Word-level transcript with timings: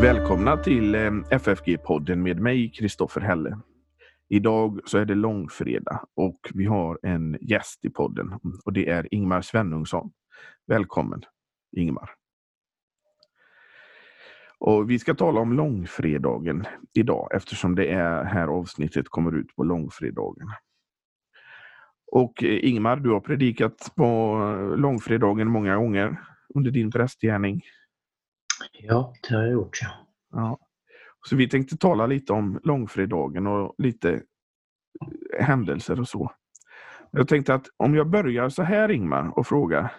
Välkomna 0.00 0.56
till 0.56 0.94
eh, 0.94 1.10
FFG-podden 1.30 2.16
med 2.16 2.40
mig, 2.40 2.70
Kristoffer 2.70 3.20
Helle. 3.20 3.58
Idag 4.28 4.80
så 4.84 4.98
är 4.98 5.04
det 5.04 5.14
långfredag 5.14 6.00
och 6.16 6.40
vi 6.54 6.64
har 6.64 6.98
en 7.02 7.38
gäst 7.40 7.84
i 7.84 7.90
podden 7.90 8.38
och 8.64 8.72
det 8.72 8.88
är 8.88 9.14
Ingmar 9.14 9.40
Svenungsson. 9.40 10.10
Välkommen 10.66 11.22
Ingmar! 11.76 12.17
Och 14.60 14.90
Vi 14.90 14.98
ska 14.98 15.14
tala 15.14 15.40
om 15.40 15.52
långfredagen 15.52 16.64
idag 16.94 17.28
eftersom 17.34 17.74
det 17.74 17.86
är 17.86 18.24
här 18.24 18.48
avsnittet 18.48 19.08
kommer 19.08 19.36
ut 19.36 19.56
på 19.56 19.64
långfredagen. 19.64 20.48
Och 22.12 22.44
eh, 22.44 22.68
Ingmar, 22.68 22.96
du 22.96 23.10
har 23.10 23.20
predikat 23.20 23.92
på 23.96 24.38
långfredagen 24.76 25.48
många 25.48 25.76
gånger 25.76 26.20
under 26.54 26.70
din 26.70 26.90
prästgärning. 26.90 27.62
Ja, 28.72 29.14
det 29.28 29.34
har 29.34 29.42
jag 29.42 29.52
gjort. 29.52 29.78
Ja. 29.82 29.90
ja. 30.32 30.58
Så 31.26 31.36
vi 31.36 31.48
tänkte 31.48 31.76
tala 31.76 32.06
lite 32.06 32.32
om 32.32 32.60
långfredagen 32.64 33.46
och 33.46 33.74
lite 33.78 34.22
händelser 35.40 36.00
och 36.00 36.08
så. 36.08 36.32
Jag 37.10 37.28
tänkte 37.28 37.54
att 37.54 37.66
om 37.76 37.94
jag 37.94 38.10
börjar 38.10 38.48
så 38.48 38.62
här 38.62 38.90
Ingmar 38.90 39.38
och 39.38 39.46
frågar. 39.46 39.92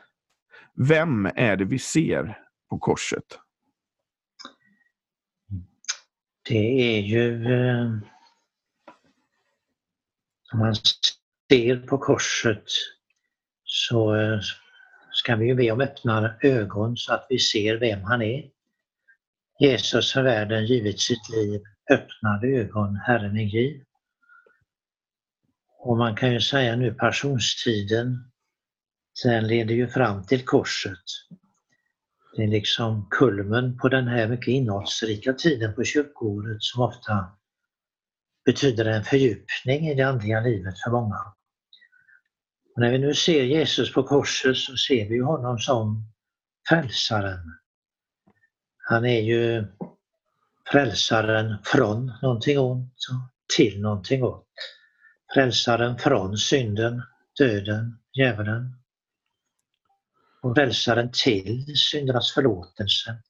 Vem 0.75 1.25
är 1.35 1.57
det 1.57 1.66
vi 1.66 1.80
ser 1.80 2.38
på 2.69 2.80
korset? 2.80 3.39
Det 6.49 6.98
är 6.98 7.02
ju 7.02 7.53
eh, 7.53 7.91
om 10.53 10.59
man 10.59 10.75
ser 11.52 11.88
på 11.88 11.98
korset 11.98 12.64
så 13.64 14.16
eh, 14.16 14.39
ska 15.11 15.36
vi 15.36 15.47
ju 15.47 15.56
be 15.56 15.72
om 15.72 15.81
öppna 15.81 16.36
ögon 16.41 16.97
så 16.97 17.14
att 17.14 17.25
vi 17.30 17.39
ser 17.39 17.78
vem 17.78 18.03
han 18.03 18.22
är. 18.22 18.50
Jesus 19.59 20.14
för 20.14 20.23
världen 20.23 20.66
givit 20.66 21.00
sitt 21.00 21.30
liv, 21.30 21.61
öppnade 21.91 22.47
ögon 22.47 22.95
Herren 22.95 23.38
är 23.38 23.44
giv. 23.44 23.84
Och 25.80 25.97
man 25.97 26.16
kan 26.16 26.34
ju 26.34 26.41
säga 26.41 26.75
nu 26.75 26.94
passionstiden, 26.94 28.31
den 29.23 29.47
leder 29.47 29.75
ju 29.75 29.88
fram 29.88 30.25
till 30.25 30.45
korset. 30.45 31.03
Det 32.35 32.44
är 32.44 32.47
liksom 32.47 33.08
kulmen 33.09 33.77
på 33.77 33.89
den 33.89 34.08
här 34.08 34.27
mycket 34.27 34.47
innehållsrika 34.47 35.33
tiden 35.33 35.75
på 35.75 35.83
kyrkoåret 35.83 36.63
som 36.63 36.83
ofta 36.83 37.39
betyder 38.45 38.85
en 38.85 39.03
fördjupning 39.03 39.88
i 39.88 39.95
det 39.95 40.03
andliga 40.03 40.41
livet 40.41 40.73
för 40.83 40.91
många. 40.91 41.17
Och 42.75 42.81
när 42.81 42.91
vi 42.91 42.97
nu 42.97 43.13
ser 43.13 43.44
Jesus 43.44 43.94
på 43.94 44.03
korset 44.03 44.57
så 44.57 44.77
ser 44.77 45.09
vi 45.09 45.19
honom 45.19 45.59
som 45.59 46.03
frälsaren. 46.69 47.39
Han 48.77 49.05
är 49.05 49.22
ju 49.22 49.66
frälsaren 50.72 51.57
från 51.63 52.13
någonting 52.22 52.59
ont 52.59 52.94
till 53.57 53.81
någonting 53.81 54.22
gott. 54.22 54.47
Frälsaren 55.33 55.97
från 55.97 56.38
synden, 56.38 57.02
döden, 57.39 58.00
djävulen. 58.13 58.75
Och 60.41 60.55
frälsaren 60.55 61.11
till 61.11 61.77
syndernas 61.77 62.33
förlåtelse, 62.33 63.21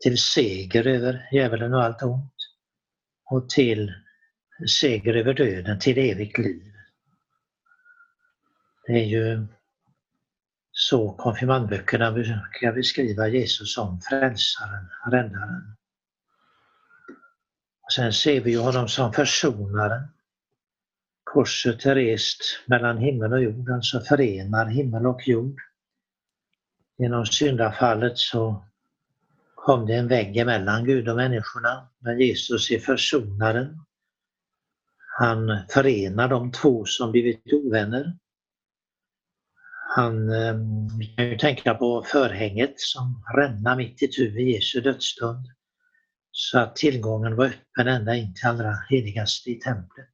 till 0.00 0.18
seger 0.18 0.86
över 0.86 1.28
djävulen 1.32 1.74
och 1.74 1.82
allt 1.82 2.02
ont. 2.02 2.34
Och 3.24 3.48
till 3.48 3.92
seger 4.80 5.14
över 5.14 5.34
döden, 5.34 5.78
till 5.78 5.98
evigt 5.98 6.38
liv. 6.38 6.72
Det 8.86 8.92
är 8.92 9.04
ju 9.04 9.46
så 10.70 11.12
konfirmandböckerna 11.12 12.12
brukar 12.12 12.72
beskriva 12.72 13.28
Jesus 13.28 13.74
som 13.74 14.00
frälsaren, 14.00 14.88
räddaren. 15.10 15.76
Och 17.82 17.92
sen 17.92 18.12
ser 18.12 18.40
vi 18.40 18.54
honom 18.54 18.88
som 18.88 19.12
försonaren. 19.12 20.08
Korset 21.24 21.86
är 21.86 21.94
rest 21.94 22.40
mellan 22.66 22.98
himmel 22.98 23.32
och 23.32 23.42
jord, 23.42 23.70
alltså 23.70 24.00
förenar 24.00 24.66
himmel 24.66 25.06
och 25.06 25.28
jord. 25.28 25.60
Genom 26.98 27.26
syndafallet 27.26 28.18
så 28.18 28.64
kom 29.54 29.86
det 29.86 29.94
en 29.94 30.08
vägg 30.08 30.36
emellan 30.36 30.84
Gud 30.84 31.08
och 31.08 31.16
människorna, 31.16 31.88
men 31.98 32.20
Jesus 32.20 32.70
är 32.70 32.78
försonaren. 32.78 33.80
Han 35.18 35.66
förenar 35.70 36.28
de 36.28 36.52
två 36.52 36.84
som 36.84 37.12
blivit 37.12 37.52
ovänner. 37.52 38.16
Han, 39.96 40.30
ehm, 40.30 40.98
vi 40.98 41.06
kan 41.06 41.26
ju 41.26 41.38
tänka 41.38 41.74
på 41.74 42.02
förhänget 42.02 42.74
som 42.76 43.24
rämnade 43.36 43.76
mitt 43.76 44.02
i 44.02 44.08
tu 44.08 44.30
vid 44.30 44.48
Jesu 44.48 44.80
dödsstund. 44.80 45.46
Så 46.30 46.58
att 46.58 46.76
tillgången 46.76 47.36
var 47.36 47.46
öppen 47.46 47.88
ända 47.88 48.14
in 48.14 48.34
till 48.34 48.48
allra 48.48 48.78
heligaste 48.88 49.50
i 49.50 49.54
templet. 49.54 50.10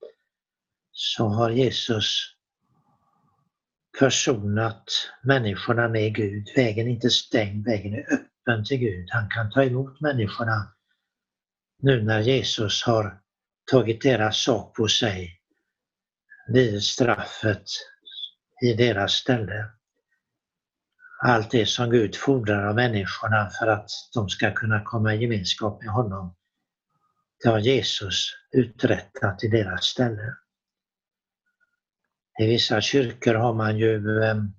Så 0.92 1.26
har 1.26 1.50
Jesus 1.50 2.34
försonat 3.98 4.84
människorna 5.22 5.88
med 5.88 6.14
Gud. 6.14 6.48
Vägen 6.56 6.86
är 6.86 6.90
inte 6.90 7.10
stängd, 7.10 7.64
vägen 7.64 7.94
är 7.94 8.12
öppen 8.12 8.64
till 8.64 8.78
Gud. 8.78 9.08
Han 9.10 9.28
kan 9.28 9.50
ta 9.50 9.64
emot 9.64 10.00
människorna 10.00 10.72
nu 11.82 12.02
när 12.02 12.20
Jesus 12.20 12.82
har 12.82 13.20
tagit 13.70 14.02
deras 14.02 14.36
sak 14.36 14.76
på 14.76 14.88
sig, 14.88 15.40
lidit 16.48 16.82
straffet 16.82 17.64
i 18.62 18.74
deras 18.74 19.12
ställe. 19.12 19.70
Allt 21.24 21.50
det 21.50 21.66
som 21.66 21.90
Gud 21.90 22.16
fordrar 22.16 22.66
av 22.66 22.74
människorna 22.74 23.50
för 23.58 23.66
att 23.66 23.90
de 24.14 24.28
ska 24.28 24.54
kunna 24.54 24.84
komma 24.84 25.14
i 25.14 25.22
gemenskap 25.22 25.82
med 25.82 25.92
honom, 25.92 26.34
det 27.42 27.48
har 27.48 27.58
Jesus 27.58 28.34
uträttat 28.52 29.44
i 29.44 29.48
deras 29.48 29.84
ställe. 29.84 30.36
I 32.42 32.46
vissa 32.46 32.80
kyrkor 32.80 33.34
har 33.34 33.54
man 33.54 33.78
ju 33.78 34.22
ehm, 34.22 34.52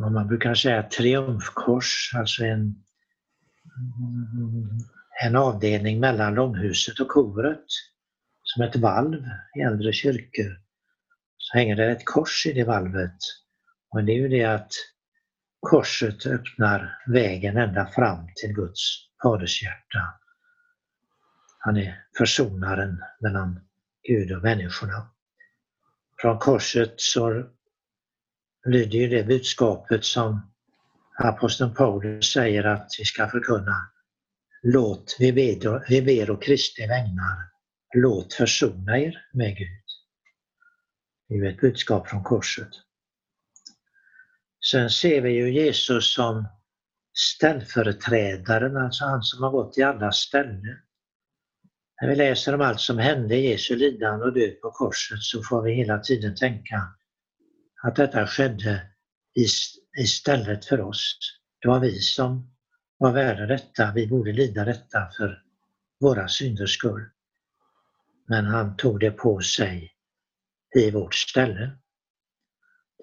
vad 0.00 0.12
man 0.12 0.28
brukar 0.28 0.54
säga 0.54 0.82
triumfkors, 0.82 2.12
alltså 2.14 2.44
en, 2.44 2.74
en 5.22 5.36
avdelning 5.36 6.00
mellan 6.00 6.34
långhuset 6.34 7.00
och 7.00 7.08
koret 7.08 7.64
som 8.42 8.62
ett 8.62 8.76
valv 8.76 9.22
i 9.56 9.60
äldre 9.60 9.92
kyrkor 9.92 10.60
så 11.38 11.58
hänger 11.58 11.76
det 11.76 11.90
ett 11.90 12.04
kors 12.04 12.46
i 12.46 12.52
det 12.52 12.64
valvet. 12.64 13.18
Och 13.90 14.04
det 14.04 14.12
är 14.12 14.16
ju 14.16 14.28
det 14.28 14.44
att 14.44 14.72
korset 15.60 16.26
öppnar 16.26 16.98
vägen 17.06 17.56
ända 17.56 17.86
fram 17.86 18.28
till 18.36 18.52
Guds 18.54 18.80
fadershjärta. 19.22 20.14
Han 21.58 21.76
är 21.76 22.04
försonaren 22.18 23.02
mellan 23.20 23.60
Gud 24.08 24.32
och 24.32 24.42
människorna. 24.42 25.10
Från 26.20 26.38
korset 26.38 26.94
så 26.96 27.44
lyder 28.66 28.98
ju 28.98 29.08
det 29.08 29.24
budskapet 29.24 30.04
som 30.04 30.52
aposteln 31.18 31.74
Paulus 31.74 32.32
säger 32.32 32.64
att 32.64 32.88
vi 32.98 33.04
ska 33.04 33.28
förkunna. 33.28 33.76
Låt, 34.62 35.16
vi 35.18 35.32
ber, 36.02 36.30
och 36.30 36.42
Kristi 36.42 36.86
vägnar, 36.86 37.50
låt 37.94 38.34
försona 38.34 38.98
er 38.98 39.26
med 39.32 39.56
Gud. 39.56 39.84
Det 41.28 41.34
är 41.34 41.38
ju 41.38 41.48
ett 41.48 41.60
budskap 41.60 42.08
från 42.08 42.22
korset. 42.22 42.70
Sen 44.70 44.90
ser 44.90 45.20
vi 45.20 45.30
ju 45.30 45.52
Jesus 45.52 46.14
som 46.14 46.48
ställföreträdaren, 47.12 48.76
alltså 48.76 49.04
han 49.04 49.22
som 49.22 49.42
har 49.42 49.50
gått 49.50 49.78
i 49.78 49.82
alla 49.82 50.12
ställen. 50.12 50.78
När 52.00 52.08
vi 52.08 52.16
läser 52.16 52.54
om 52.54 52.60
allt 52.60 52.80
som 52.80 52.98
hände 52.98 53.36
i 53.36 53.50
Jesu 53.50 53.76
lidande 53.76 54.24
och 54.24 54.32
död 54.32 54.60
på 54.60 54.70
korset 54.70 55.22
så 55.22 55.42
får 55.42 55.62
vi 55.62 55.72
hela 55.72 55.98
tiden 55.98 56.34
tänka 56.34 56.94
att 57.82 57.96
detta 57.96 58.26
skedde 58.26 58.82
istället 59.98 60.64
för 60.64 60.80
oss. 60.80 61.18
Det 61.60 61.68
var 61.68 61.80
vi 61.80 62.00
som 62.00 62.50
var 62.98 63.12
värda 63.12 63.46
detta, 63.46 63.92
vi 63.94 64.06
borde 64.06 64.32
lida 64.32 64.64
detta 64.64 65.08
för 65.16 65.42
våra 66.00 66.28
synders 66.28 66.74
skull. 66.74 67.08
Men 68.28 68.44
han 68.44 68.76
tog 68.76 69.00
det 69.00 69.10
på 69.10 69.40
sig 69.40 69.92
i 70.76 70.90
vårt 70.90 71.14
ställe. 71.14 71.70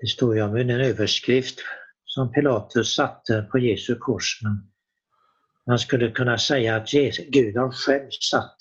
Det 0.01 0.07
står 0.07 0.35
ju 0.35 0.41
om 0.41 0.55
en 0.55 0.69
överskrift 0.69 1.59
som 2.05 2.31
Pilatus 2.31 2.95
satte 2.95 3.41
på 3.51 3.59
Jesu 3.59 3.95
kors. 3.95 4.39
Men 4.43 4.71
man 5.67 5.79
skulle 5.79 6.11
kunna 6.11 6.37
säga 6.37 6.75
att 6.75 6.91
Gud 7.27 7.57
har 7.57 7.71
själv 7.71 8.09
satt 8.31 8.57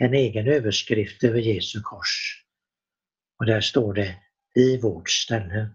en 0.00 0.14
egen 0.14 0.48
överskrift 0.48 1.24
över 1.24 1.38
Jesu 1.38 1.80
kors. 1.82 2.44
Och 3.38 3.46
där 3.46 3.60
står 3.60 3.94
det 3.94 4.16
i 4.54 4.80
vårt 4.80 5.10
ställe. 5.10 5.70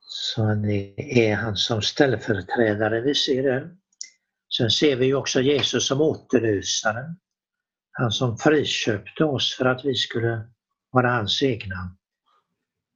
Så 0.00 0.54
det 0.54 1.28
är 1.28 1.36
han 1.36 1.56
som 1.56 1.82
ställföreträdare 1.82 3.00
vi 3.00 3.14
ser 3.14 3.42
det. 3.42 3.76
Sen 4.56 4.70
ser 4.70 4.96
vi 4.96 5.14
också 5.14 5.40
Jesus 5.40 5.86
som 5.86 6.00
återlösaren. 6.00 7.16
Han 7.92 8.10
som 8.10 8.38
friköpte 8.38 9.24
oss 9.24 9.54
för 9.54 9.64
att 9.64 9.84
vi 9.84 9.94
skulle 9.94 10.48
vara 10.90 11.10
hans 11.10 11.42
egna. 11.42 11.96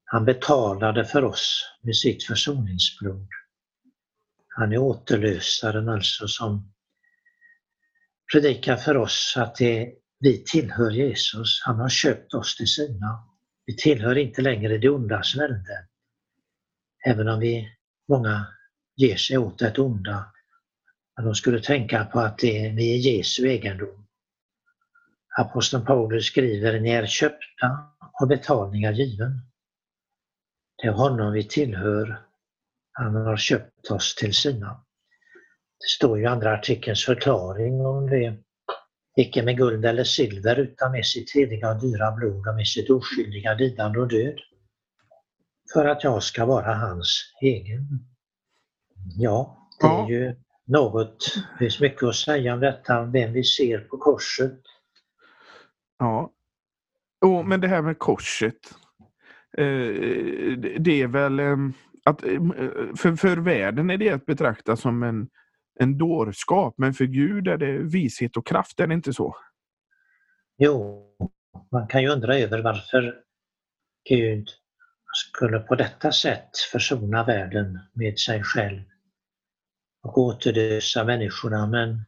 Han 0.05 0.25
betalade 0.25 1.05
för 1.05 1.25
oss 1.25 1.65
med 1.83 1.97
sitt 1.97 2.25
försoningsblod. 2.25 3.29
Han 4.49 4.73
är 4.73 4.79
återlösaren 4.79 5.89
alltså 5.89 6.29
som 6.29 6.74
predikar 8.33 8.77
för 8.77 8.97
oss 8.97 9.35
att 9.37 9.57
det, 9.57 9.93
vi 10.21 10.45
tillhör 10.45 10.91
Jesus. 10.91 11.63
Han 11.65 11.79
har 11.79 11.89
köpt 11.89 12.35
oss 12.35 12.57
till 12.57 12.67
sina. 12.67 13.25
Vi 13.67 13.77
tillhör 13.77 14.19
inte 14.19 14.43
längre 14.43 14.79
det 14.79 14.89
ondas 14.89 15.37
välde. 15.37 15.87
Även 17.07 17.29
om 17.29 17.41
vi, 17.41 17.69
många 18.09 18.47
ger 18.97 19.17
sig 19.17 19.39
åt 19.39 19.59
det 19.59 19.79
onda. 19.79 20.33
Men 21.17 21.25
de 21.25 21.35
skulle 21.35 21.61
tänka 21.61 22.05
på 22.05 22.21
att 22.21 22.39
det, 22.39 22.73
vi 22.77 22.95
är 22.95 22.99
Jesu 22.99 23.47
egendom. 23.47 24.07
Aposteln 25.39 25.85
Paulus 25.85 26.27
skriver, 26.27 26.81
ni 26.81 26.91
är 26.91 27.07
köpta 27.07 27.89
och 28.21 28.29
betalningar 28.29 28.93
given. 28.93 29.41
Det 30.83 30.89
är 30.89 30.93
honom 30.93 31.33
vi 31.33 31.45
tillhör. 31.45 32.23
Han 32.93 33.15
har 33.15 33.37
köpt 33.37 33.91
oss 33.91 34.15
till 34.15 34.35
sina. 34.35 34.84
Det 35.81 35.89
står 35.89 36.19
ju 36.19 36.25
i 36.25 36.27
andra 36.27 36.53
artikelns 36.53 37.05
förklaring 37.05 37.87
om 37.87 38.07
det. 38.11 38.37
Icke 39.17 39.43
med 39.43 39.57
guld 39.57 39.85
eller 39.85 40.05
silver 40.05 40.57
utan 40.57 40.93
med 40.93 41.07
sitt 41.07 41.35
heliga 41.35 41.71
och 41.71 41.81
dyra 41.81 42.13
blod 42.13 42.49
och 42.49 42.55
med 42.55 42.67
sitt 42.67 42.91
oskyldiga 42.91 43.55
lidande 43.55 43.99
och 43.99 44.09
död. 44.09 44.39
För 45.73 45.85
att 45.85 46.05
jag 46.05 46.23
ska 46.23 46.47
vara 46.47 46.75
hans 46.75 47.35
egen. 47.43 47.89
Ja, 49.17 49.69
det 49.81 49.87
är 49.87 50.09
ju 50.09 50.37
något, 50.65 51.35
det 51.53 51.59
finns 51.59 51.81
mycket 51.81 52.03
att 52.03 52.15
säga 52.15 52.55
om 52.55 52.61
detta, 52.61 53.05
vem 53.05 53.33
vi 53.33 53.45
ser 53.45 53.79
på 53.79 53.97
korset. 53.97 54.61
Ja. 55.99 56.31
Och, 57.21 57.47
men 57.47 57.61
det 57.61 57.69
här 57.69 57.83
med 57.83 57.99
korset. 57.99 58.59
Eh, 59.59 59.89
det 60.79 61.03
är 61.03 61.07
väl 61.07 61.41
eh, 61.41 61.57
att 62.05 62.21
för, 62.99 63.17
för 63.17 63.37
världen 63.37 63.91
är 63.91 63.97
det 63.97 64.11
att 64.11 64.27
betrakta 64.27 64.77
som 64.77 65.03
en, 65.03 65.29
en 65.81 65.99
dårskap, 65.99 66.75
men 66.79 66.95
för 66.95 67.05
Gud 67.05 67.49
är 67.49 67.57
det 67.57 67.79
vishet 67.79 68.37
och 68.37 68.47
kraft, 68.47 68.81
är 68.81 68.87
det 68.87 68.95
inte 68.95 69.13
så? 69.13 69.37
Jo, 70.59 71.11
man 71.73 71.87
kan 71.87 72.03
ju 72.03 72.09
undra 72.09 72.39
över 72.39 72.63
varför 72.63 73.15
Gud 74.09 74.49
skulle 75.15 75.59
på 75.59 75.75
detta 75.75 76.13
sätt 76.13 76.51
försona 76.73 77.25
världen 77.25 77.79
med 77.93 78.19
sig 78.19 78.43
själv 78.43 78.83
och 80.03 80.19
återlösa 80.19 81.05
människorna. 81.05 81.67
Men 81.67 82.05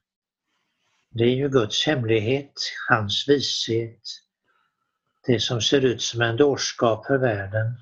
det 1.10 1.24
är 1.24 1.34
ju 1.34 1.48
Guds 1.48 1.86
hemlighet, 1.86 2.52
hans 2.88 3.28
vishet. 3.28 4.02
Det 5.26 5.40
som 5.40 5.60
ser 5.60 5.84
ut 5.84 6.02
som 6.02 6.20
en 6.20 6.36
dårskap 6.36 7.06
för 7.06 7.18
världen, 7.18 7.74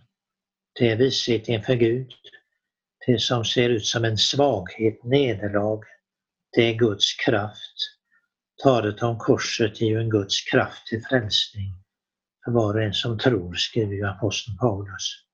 det 0.72 0.90
är 0.90 0.96
vishet 0.96 1.48
inför 1.48 1.75
Gud. 1.75 2.12
Det 3.06 3.18
som 3.18 3.44
ser 3.44 3.70
ut 3.70 3.86
som 3.86 4.04
en 4.04 4.18
svaghet, 4.18 5.04
nederlag, 5.04 5.84
det 6.52 6.60
är 6.60 6.74
Guds 6.74 7.14
kraft. 7.14 7.76
Talet 8.62 9.02
om 9.02 9.18
korset 9.18 9.82
är 9.82 9.86
ju 9.86 10.00
en 10.00 10.10
Guds 10.10 10.50
kraft 10.50 10.86
till 10.86 11.02
frälsning 11.02 11.74
för 12.44 12.52
var 12.52 12.74
och 12.74 12.82
en 12.82 12.94
som 12.94 13.18
tror, 13.18 13.54
skriver 13.54 13.94
ju 13.94 14.06
aposteln 14.06 14.58
Paulus. 14.58 15.24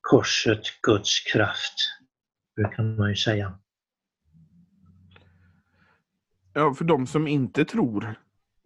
Korset, 0.00 0.62
Guds 0.82 1.20
kraft, 1.20 1.74
brukar 2.56 2.82
man 2.82 3.08
ju 3.10 3.16
säga. 3.16 3.58
Ja, 6.52 6.74
för 6.74 6.84
de 6.84 7.06
som 7.06 7.28
inte 7.28 7.64
tror, 7.64 8.14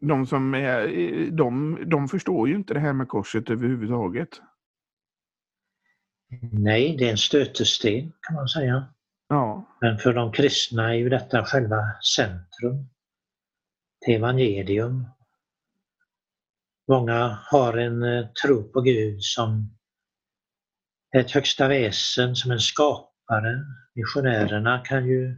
de 0.00 0.26
som 0.26 0.54
är, 0.54 1.30
de, 1.30 1.78
de 1.86 2.08
förstår 2.08 2.48
ju 2.48 2.54
inte 2.54 2.74
det 2.74 2.80
här 2.80 2.92
med 2.92 3.08
korset 3.08 3.50
överhuvudtaget. 3.50 4.40
Nej, 6.52 6.96
det 6.96 7.06
är 7.06 7.10
en 7.10 7.18
stötesten 7.18 8.12
kan 8.20 8.34
man 8.36 8.48
säga. 8.48 8.86
Ja. 9.28 9.76
Men 9.80 9.98
för 9.98 10.14
de 10.14 10.32
kristna 10.32 10.88
är 10.88 10.94
ju 10.94 11.08
detta 11.08 11.44
själva 11.44 11.94
centrum. 12.16 12.88
Det 14.06 14.14
evangelium. 14.14 15.06
Många 16.88 17.38
har 17.44 17.76
en 17.76 18.02
eh, 18.02 18.26
tro 18.26 18.72
på 18.72 18.80
Gud 18.80 19.22
som 19.22 19.78
ett 21.16 21.30
högsta 21.30 21.68
väsen, 21.68 22.36
som 22.36 22.50
en 22.50 22.60
skapare. 22.60 23.64
Missionärerna 23.94 24.78
kan 24.84 25.06
ju 25.06 25.36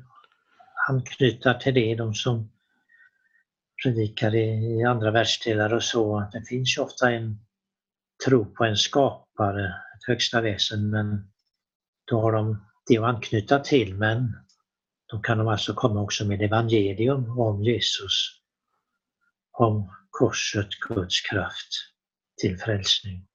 anknyta 0.88 1.54
till 1.54 1.75
det, 1.75 1.94
de 1.94 2.14
som 2.14 2.50
predikar 3.82 4.34
i 4.34 4.84
andra 4.84 5.10
världsdelar 5.10 5.75
och 5.75 5.82
så. 5.82 6.28
Det 6.32 6.43
finns 6.48 6.78
ofta 6.78 7.12
en 7.12 7.38
tro 8.26 8.54
på 8.54 8.64
en 8.64 8.76
skapare, 8.76 9.30
ett 9.48 10.06
högsta 10.06 10.40
väsen, 10.40 10.90
men 10.90 11.32
då 12.04 12.20
har 12.20 12.32
de 12.32 12.66
det 12.87 12.98
att 12.98 13.04
anknyta 13.04 13.58
till, 13.58 13.94
men 13.94 14.37
då 15.06 15.19
kan 15.19 15.38
de 15.38 15.48
alltså 15.48 15.75
komma 15.75 16.00
också 16.00 16.25
med 16.25 16.42
evangelium 16.42 17.38
om 17.38 17.62
Jesus, 17.62 18.40
om 19.52 19.94
korset, 20.10 20.69
Guds 20.88 21.20
kraft 21.20 21.69
till 22.40 22.58
frälsning. 22.58 23.26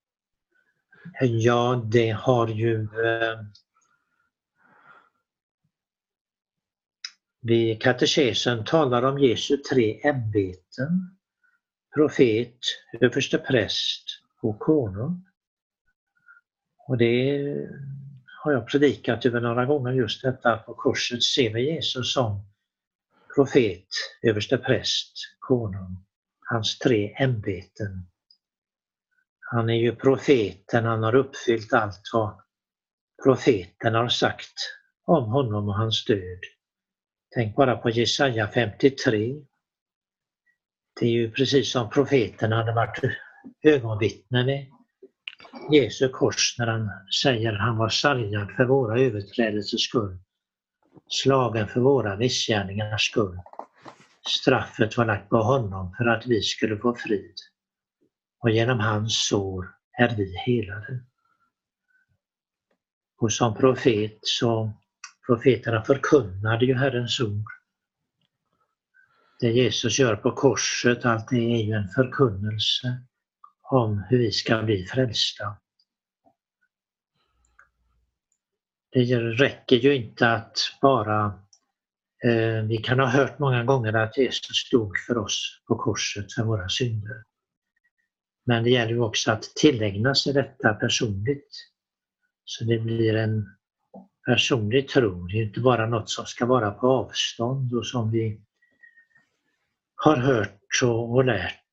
Ja, 1.21 1.83
det 1.85 2.11
har 2.11 2.47
ju 2.47 2.81
eh, 2.81 3.39
vi 7.41 7.75
katekesen 7.75 8.65
talar 8.65 9.03
om 9.03 9.19
Jesu 9.19 9.57
tre 9.57 10.01
ämbeten. 10.03 11.17
Profet, 11.95 12.59
överste 13.01 13.37
präst 13.37 14.03
och 14.41 14.59
konung. 14.59 15.25
Och 16.87 16.97
det 16.97 17.39
har 18.43 18.51
jag 18.51 18.67
predikat 18.67 19.25
över 19.25 19.41
några 19.41 19.65
gånger 19.65 19.91
just 19.91 20.21
detta 20.21 20.57
på 20.57 20.73
korset 20.73 21.23
ser 21.23 21.53
vi 21.53 21.73
Jesus 21.73 22.13
som 22.13 22.45
profet, 23.35 23.87
överste 24.21 24.57
präst, 24.57 25.13
konung. 25.39 26.05
Hans 26.47 26.79
tre 26.79 27.15
ämbeten. 27.17 28.07
Han 29.39 29.69
är 29.69 29.73
ju 29.73 29.95
profeten, 29.95 30.85
han 30.85 31.03
har 31.03 31.15
uppfyllt 31.15 31.73
allt 31.73 32.01
vad 32.13 32.41
profeten 33.23 33.95
har 33.95 34.09
sagt 34.09 34.53
om 35.05 35.23
honom 35.23 35.69
och 35.69 35.75
hans 35.75 36.05
död. 36.05 36.39
Tänk 37.35 37.55
bara 37.55 37.77
på 37.77 37.89
Jesaja 37.89 38.47
53. 38.47 39.35
Det 40.99 41.05
är 41.05 41.11
ju 41.11 41.31
precis 41.31 41.71
som 41.71 41.89
profeten 41.89 42.51
hade 42.51 42.73
varit 42.73 42.99
ögonvittne 43.63 44.45
med 44.45 44.74
Jesu 45.71 46.09
kors 46.09 46.55
när 46.59 46.67
han 46.67 46.89
säger 47.21 47.53
att 47.53 47.59
han 47.59 47.77
var 47.77 47.89
sargad 47.89 48.51
för 48.51 48.65
våra 48.65 48.99
överträdelsers 48.99 49.81
skull, 49.81 50.17
slagen 51.07 51.67
för 51.67 51.79
våra 51.79 52.17
missgärningars 52.17 53.01
skull. 53.11 53.39
Straffet 54.27 54.97
var 54.97 55.05
lagt 55.05 55.29
på 55.29 55.37
honom 55.37 55.95
för 55.97 56.05
att 56.05 56.25
vi 56.25 56.41
skulle 56.41 56.77
få 56.77 56.95
frid 56.95 57.35
och 58.39 58.49
genom 58.49 58.79
hans 58.79 59.27
sår 59.27 59.75
är 59.97 60.15
vi 60.15 60.37
helade. 60.37 61.03
Och 63.17 63.33
som 63.33 63.55
profet 63.55 64.17
så 64.21 64.73
profeterna 65.25 65.83
förkunnade 65.83 66.65
ju 66.65 66.75
Herrens 66.75 67.19
ord. 67.19 67.45
Det 69.39 69.51
Jesus 69.51 69.99
gör 69.99 70.15
på 70.15 70.31
korset, 70.31 71.05
allt 71.05 71.29
det 71.29 71.53
är 71.55 71.63
ju 71.63 71.73
en 71.73 71.87
förkunnelse 71.87 73.01
om 73.75 74.03
hur 74.09 74.17
vi 74.17 74.31
ska 74.31 74.63
bli 74.63 74.85
frälsta. 74.85 75.57
Det 78.91 79.19
räcker 79.19 79.75
ju 79.75 79.95
inte 79.95 80.31
att 80.31 80.57
bara 80.81 81.25
eh, 82.23 82.63
vi 82.67 82.77
kan 82.77 82.99
ha 82.99 83.07
hört 83.07 83.39
många 83.39 83.63
gånger 83.63 83.93
att 83.93 84.17
Jesus 84.17 84.69
dog 84.71 84.97
för 85.07 85.17
oss 85.17 85.61
på 85.67 85.75
korset 85.75 86.33
för 86.33 86.43
våra 86.43 86.69
synder. 86.69 87.23
Men 88.45 88.63
det 88.63 88.69
gäller 88.69 88.91
ju 88.91 88.99
också 88.99 89.31
att 89.31 89.43
tillägna 89.43 90.15
sig 90.15 90.33
detta 90.33 90.73
personligt. 90.73 91.49
Så 92.43 92.63
det 92.63 92.79
blir 92.79 93.15
en 93.15 93.55
personlig 94.25 94.89
tro, 94.89 95.27
det 95.27 95.37
är 95.37 95.43
inte 95.43 95.59
bara 95.59 95.85
något 95.85 96.09
som 96.09 96.25
ska 96.25 96.45
vara 96.45 96.71
på 96.71 96.87
avstånd 96.87 97.73
och 97.73 97.87
som 97.87 98.11
vi 98.11 98.41
har 99.95 100.17
hört 100.17 100.61
och 100.83 101.25
lärt 101.25 101.64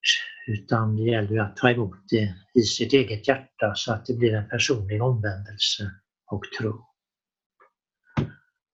utan 0.46 0.96
det 0.96 1.02
gäller 1.02 1.40
att 1.40 1.56
ta 1.56 1.70
emot 1.70 1.96
det 2.10 2.34
i 2.54 2.62
sitt 2.62 2.92
eget 2.92 3.28
hjärta 3.28 3.74
så 3.74 3.92
att 3.92 4.06
det 4.06 4.14
blir 4.14 4.34
en 4.34 4.48
personlig 4.48 5.02
omvändelse 5.02 5.90
och 6.26 6.42
tro. 6.58 6.86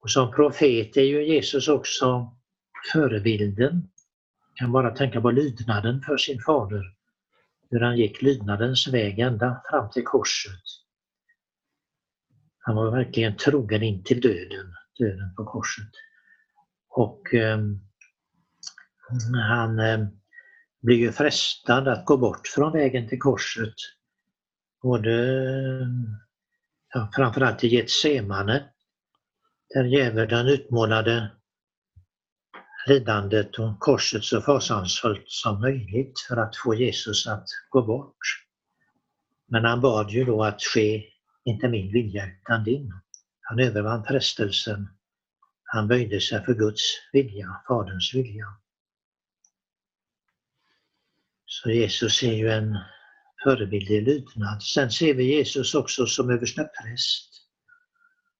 Och 0.00 0.10
som 0.10 0.30
profet 0.30 0.96
är 0.96 1.02
ju 1.02 1.26
Jesus 1.26 1.68
också 1.68 2.36
förebilden. 2.92 3.74
Man 3.74 4.54
kan 4.54 4.72
bara 4.72 4.90
tänka 4.90 5.20
på 5.20 5.30
lydnaden 5.30 6.02
för 6.02 6.16
sin 6.16 6.40
fader. 6.40 6.94
Hur 7.70 7.80
han 7.80 7.96
gick 7.96 8.22
lydnadens 8.22 8.88
väg 8.88 9.18
ända 9.18 9.62
fram 9.70 9.90
till 9.90 10.04
korset. 10.04 10.62
Han 12.58 12.76
var 12.76 12.90
verkligen 12.90 13.36
trogen 13.36 13.82
in 13.82 14.04
till 14.04 14.20
döden, 14.20 14.74
döden 14.98 15.34
på 15.36 15.44
korset. 15.44 15.90
Och 16.88 17.34
eh, 17.34 17.58
Han 19.48 19.78
eh, 19.78 20.08
blir 20.88 20.98
ju 20.98 21.12
frestad 21.12 21.88
att 21.88 22.04
gå 22.04 22.16
bort 22.16 22.48
från 22.48 22.72
vägen 22.72 23.08
till 23.08 23.18
korset. 23.18 23.74
Både 24.82 25.12
ja, 26.94 27.10
framförallt 27.14 27.64
i 27.64 27.68
Getsemane 27.68 28.64
där 29.74 29.84
djävulen 29.84 30.46
utmålade 30.46 31.30
lidandet 32.86 33.58
och 33.58 33.80
korset 33.80 34.24
så 34.24 34.40
fasansfullt 34.40 35.24
som 35.26 35.60
möjligt 35.60 36.12
för 36.28 36.36
att 36.36 36.56
få 36.56 36.74
Jesus 36.74 37.26
att 37.26 37.46
gå 37.70 37.82
bort. 37.82 38.18
Men 39.48 39.64
han 39.64 39.80
bad 39.80 40.10
ju 40.10 40.24
då 40.24 40.44
att 40.44 40.62
ske, 40.62 41.04
inte 41.44 41.68
min 41.68 41.92
vilja 41.92 42.26
utan 42.26 42.64
din. 42.64 42.92
Han 43.40 43.60
övervann 43.60 44.04
frestelsen. 44.04 44.88
Han 45.64 45.88
böjde 45.88 46.20
sig 46.20 46.44
för 46.44 46.54
Guds 46.54 46.82
vilja, 47.12 47.62
Faderns 47.68 48.14
vilja. 48.14 48.46
Så 51.50 51.70
Jesus 51.70 52.22
är 52.22 52.32
ju 52.32 52.50
en 52.50 52.78
förebild 53.44 53.90
i 53.90 54.00
lydnad. 54.00 54.62
Sen 54.62 54.90
ser 54.90 55.14
vi 55.14 55.36
Jesus 55.36 55.74
också 55.74 56.06
som 56.06 56.30
överstepräst. 56.30 57.28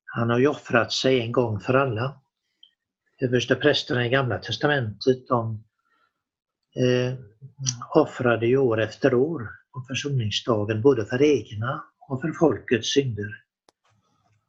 Han 0.05 0.31
har 0.31 0.39
ju 0.39 0.47
offrat 0.47 0.93
sig 0.93 1.21
en 1.21 1.33
gång 1.33 1.61
för 1.61 1.75
alla. 1.75 2.21
Översteprästerna 3.21 4.07
i 4.07 4.09
Gamla 4.09 4.39
Testamentet 4.39 5.29
de 5.29 5.65
eh, 6.77 7.15
offrade 7.95 8.47
ju 8.47 8.57
år 8.57 8.81
efter 8.81 9.15
år 9.15 9.51
på 9.73 9.85
försoningsdagen 9.89 10.83
både 10.83 11.07
för 11.07 11.23
egna 11.23 11.85
och 12.09 12.21
för 12.21 12.33
folkets 12.33 12.93
synder. 12.93 13.45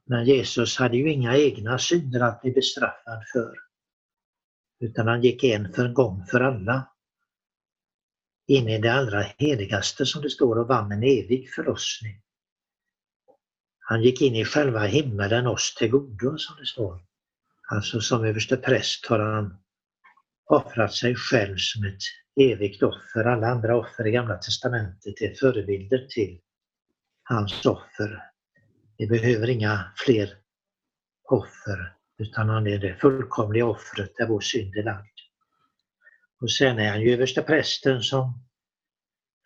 Men 0.05 0.25
Jesus 0.25 0.77
hade 0.77 0.97
ju 0.97 1.11
inga 1.11 1.37
egna 1.37 1.79
synder 1.79 2.19
att 2.19 2.41
bli 2.41 2.51
bestraffad 2.51 3.23
för. 3.33 3.53
Utan 4.79 5.07
han 5.07 5.21
gick 5.21 5.43
en 5.43 5.73
för 5.73 5.85
en 5.85 5.93
gång 5.93 6.25
för 6.25 6.41
alla. 6.41 6.87
In 8.49 8.69
i 8.69 8.77
det 8.77 8.93
allra 8.93 9.21
heligaste 9.37 10.05
som 10.05 10.21
det 10.21 10.29
står 10.29 10.55
och 10.59 10.67
vann 10.67 10.91
en 10.91 11.03
evig 11.03 11.53
förlossning. 11.55 12.21
Han 13.79 14.01
gick 14.01 14.21
in 14.21 14.35
i 14.35 14.45
själva 14.45 14.79
himmelen 14.79 15.47
oss 15.47 15.75
till 15.75 15.89
godo 15.89 16.37
som 16.37 16.55
det 16.59 16.65
står. 16.65 17.01
Alltså 17.71 18.01
som 18.01 18.25
överste 18.25 18.57
präst 18.57 19.05
har 19.05 19.19
han 19.19 19.57
offrat 20.45 20.93
sig 20.93 21.15
själv 21.15 21.55
som 21.57 21.83
ett 21.83 22.01
evigt 22.41 22.83
offer. 22.83 23.25
Alla 23.25 23.47
andra 23.47 23.77
offer 23.77 24.07
i 24.07 24.11
Gamla 24.11 24.37
Testamentet 24.37 25.21
är 25.21 25.33
förebilder 25.33 26.07
till 26.09 26.39
hans 27.23 27.65
offer. 27.65 28.23
Vi 28.97 29.07
behöver 29.07 29.49
inga 29.49 29.91
fler 30.05 30.29
offer 31.23 31.95
utan 32.17 32.49
han 32.49 32.67
är 32.67 32.77
det 32.77 32.95
fullkomliga 32.95 33.65
offret 33.65 34.11
där 34.17 34.27
vår 34.27 34.39
synd 34.41 34.75
är 34.75 34.83
lagd. 34.83 35.08
Och 36.41 36.51
sen 36.51 36.79
är 36.79 36.89
han 36.89 37.01
ju 37.01 37.13
överste 37.13 37.41
prästen 37.41 38.03
som 38.03 38.33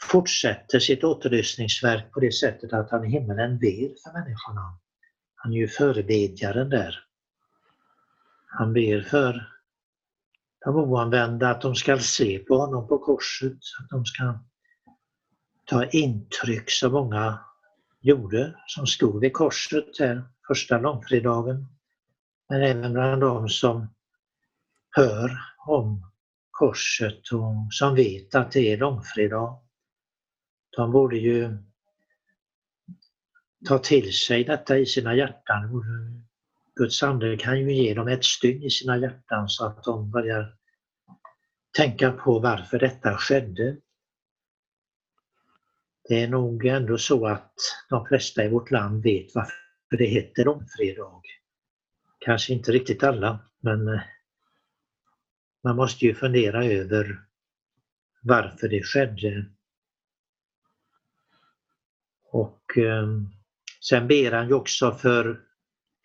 fortsätter 0.01 0.79
sitt 0.79 1.03
återlösningsverk 1.03 2.11
på 2.11 2.19
det 2.19 2.31
sättet 2.31 2.73
att 2.73 2.91
han 2.91 3.05
i 3.05 3.09
himmelen 3.09 3.59
ber 3.59 4.03
för 4.03 4.13
människorna. 4.13 4.79
Han 5.35 5.53
är 5.53 5.57
ju 5.57 5.67
förebedjaren 5.67 6.69
där. 6.69 6.99
Han 8.47 8.73
ber 8.73 9.01
för 9.01 9.49
de 10.65 10.75
oanvända 10.75 11.49
att 11.49 11.61
de 11.61 11.75
ska 11.75 11.99
se 11.99 12.39
på 12.39 12.57
honom 12.57 12.87
på 12.87 12.97
korset, 12.97 13.57
att 13.79 13.89
de 13.89 14.05
ska 14.05 14.39
ta 15.65 15.85
intryck 15.85 16.71
som 16.71 16.91
många 16.91 17.39
gjorde 18.01 18.55
som 18.67 18.87
stod 18.87 19.21
vid 19.21 19.33
korset 19.33 19.99
här 19.99 20.23
första 20.47 20.77
långfredagen. 20.77 21.65
Men 22.49 22.61
även 22.63 22.93
bland 22.93 23.21
de 23.21 23.49
som 23.49 23.87
hör 24.89 25.31
om 25.67 26.12
korset 26.53 27.31
och 27.31 27.67
som 27.69 27.95
vet 27.95 28.35
att 28.35 28.51
det 28.51 28.73
är 28.73 28.77
långfredag. 28.77 29.59
De 30.77 30.91
borde 30.91 31.17
ju 31.17 31.57
ta 33.67 33.77
till 33.77 34.13
sig 34.13 34.43
detta 34.43 34.77
i 34.77 34.85
sina 34.85 35.15
hjärtan. 35.15 35.83
Guds 36.75 37.03
ande 37.03 37.37
kan 37.37 37.59
ju 37.59 37.73
ge 37.73 37.93
dem 37.93 38.07
ett 38.07 38.25
stygn 38.25 38.63
i 38.63 38.69
sina 38.69 38.97
hjärtan 38.97 39.49
så 39.49 39.65
att 39.65 39.83
de 39.83 40.11
börjar 40.11 40.55
tänka 41.77 42.11
på 42.11 42.39
varför 42.39 42.79
detta 42.79 43.17
skedde. 43.17 43.77
Det 46.09 46.23
är 46.23 46.27
nog 46.27 46.65
ändå 46.65 46.97
så 46.97 47.27
att 47.27 47.53
de 47.89 48.05
flesta 48.05 48.43
i 48.43 48.49
vårt 48.49 48.71
land 48.71 49.03
vet 49.03 49.35
varför 49.35 49.97
det 49.97 50.05
heter 50.05 50.45
långfredag. 50.45 51.21
Kanske 52.19 52.53
inte 52.53 52.71
riktigt 52.71 53.03
alla, 53.03 53.39
men 53.59 53.87
eh, 53.87 54.01
man 55.63 55.75
måste 55.75 56.05
ju 56.05 56.15
fundera 56.15 56.65
över 56.65 57.25
varför 58.21 58.67
det 58.67 58.83
skedde. 58.83 59.45
Och 62.31 62.77
eh, 62.77 63.07
sen 63.81 64.07
ber 64.07 64.31
han 64.31 64.47
ju 64.47 64.53
också 64.53 64.91
för 64.91 65.41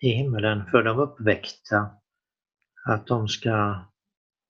i 0.01 0.09
himlen 0.09 0.67
för 0.71 0.83
de 0.83 0.99
uppväckta 0.99 1.91
att 2.85 3.07
de 3.07 3.29
ska 3.29 3.85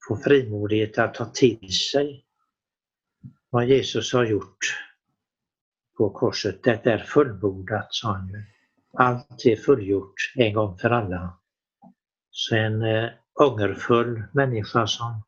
få 0.09 0.17
frimodighet 0.17 0.99
att 0.99 1.15
ta 1.15 1.25
till 1.25 1.73
sig 1.73 2.25
vad 3.51 3.67
Jesus 3.67 4.13
har 4.13 4.25
gjort 4.25 4.59
på 5.97 6.11
korset. 6.11 6.63
Det 6.63 6.87
är 6.87 6.99
fullbordat, 6.99 7.87
sa 7.91 8.13
han 8.13 8.29
ju. 8.29 8.45
Allt 8.93 9.47
är 9.47 9.57
fullgjort 9.57 10.33
en 10.35 10.55
gång 10.55 10.79
för 10.79 10.91
alla. 10.91 11.39
Så 12.31 12.57
en 12.57 12.83
eh, 12.83 13.11
ångerfull 13.41 14.23
människa 14.33 14.87
som 14.87 15.23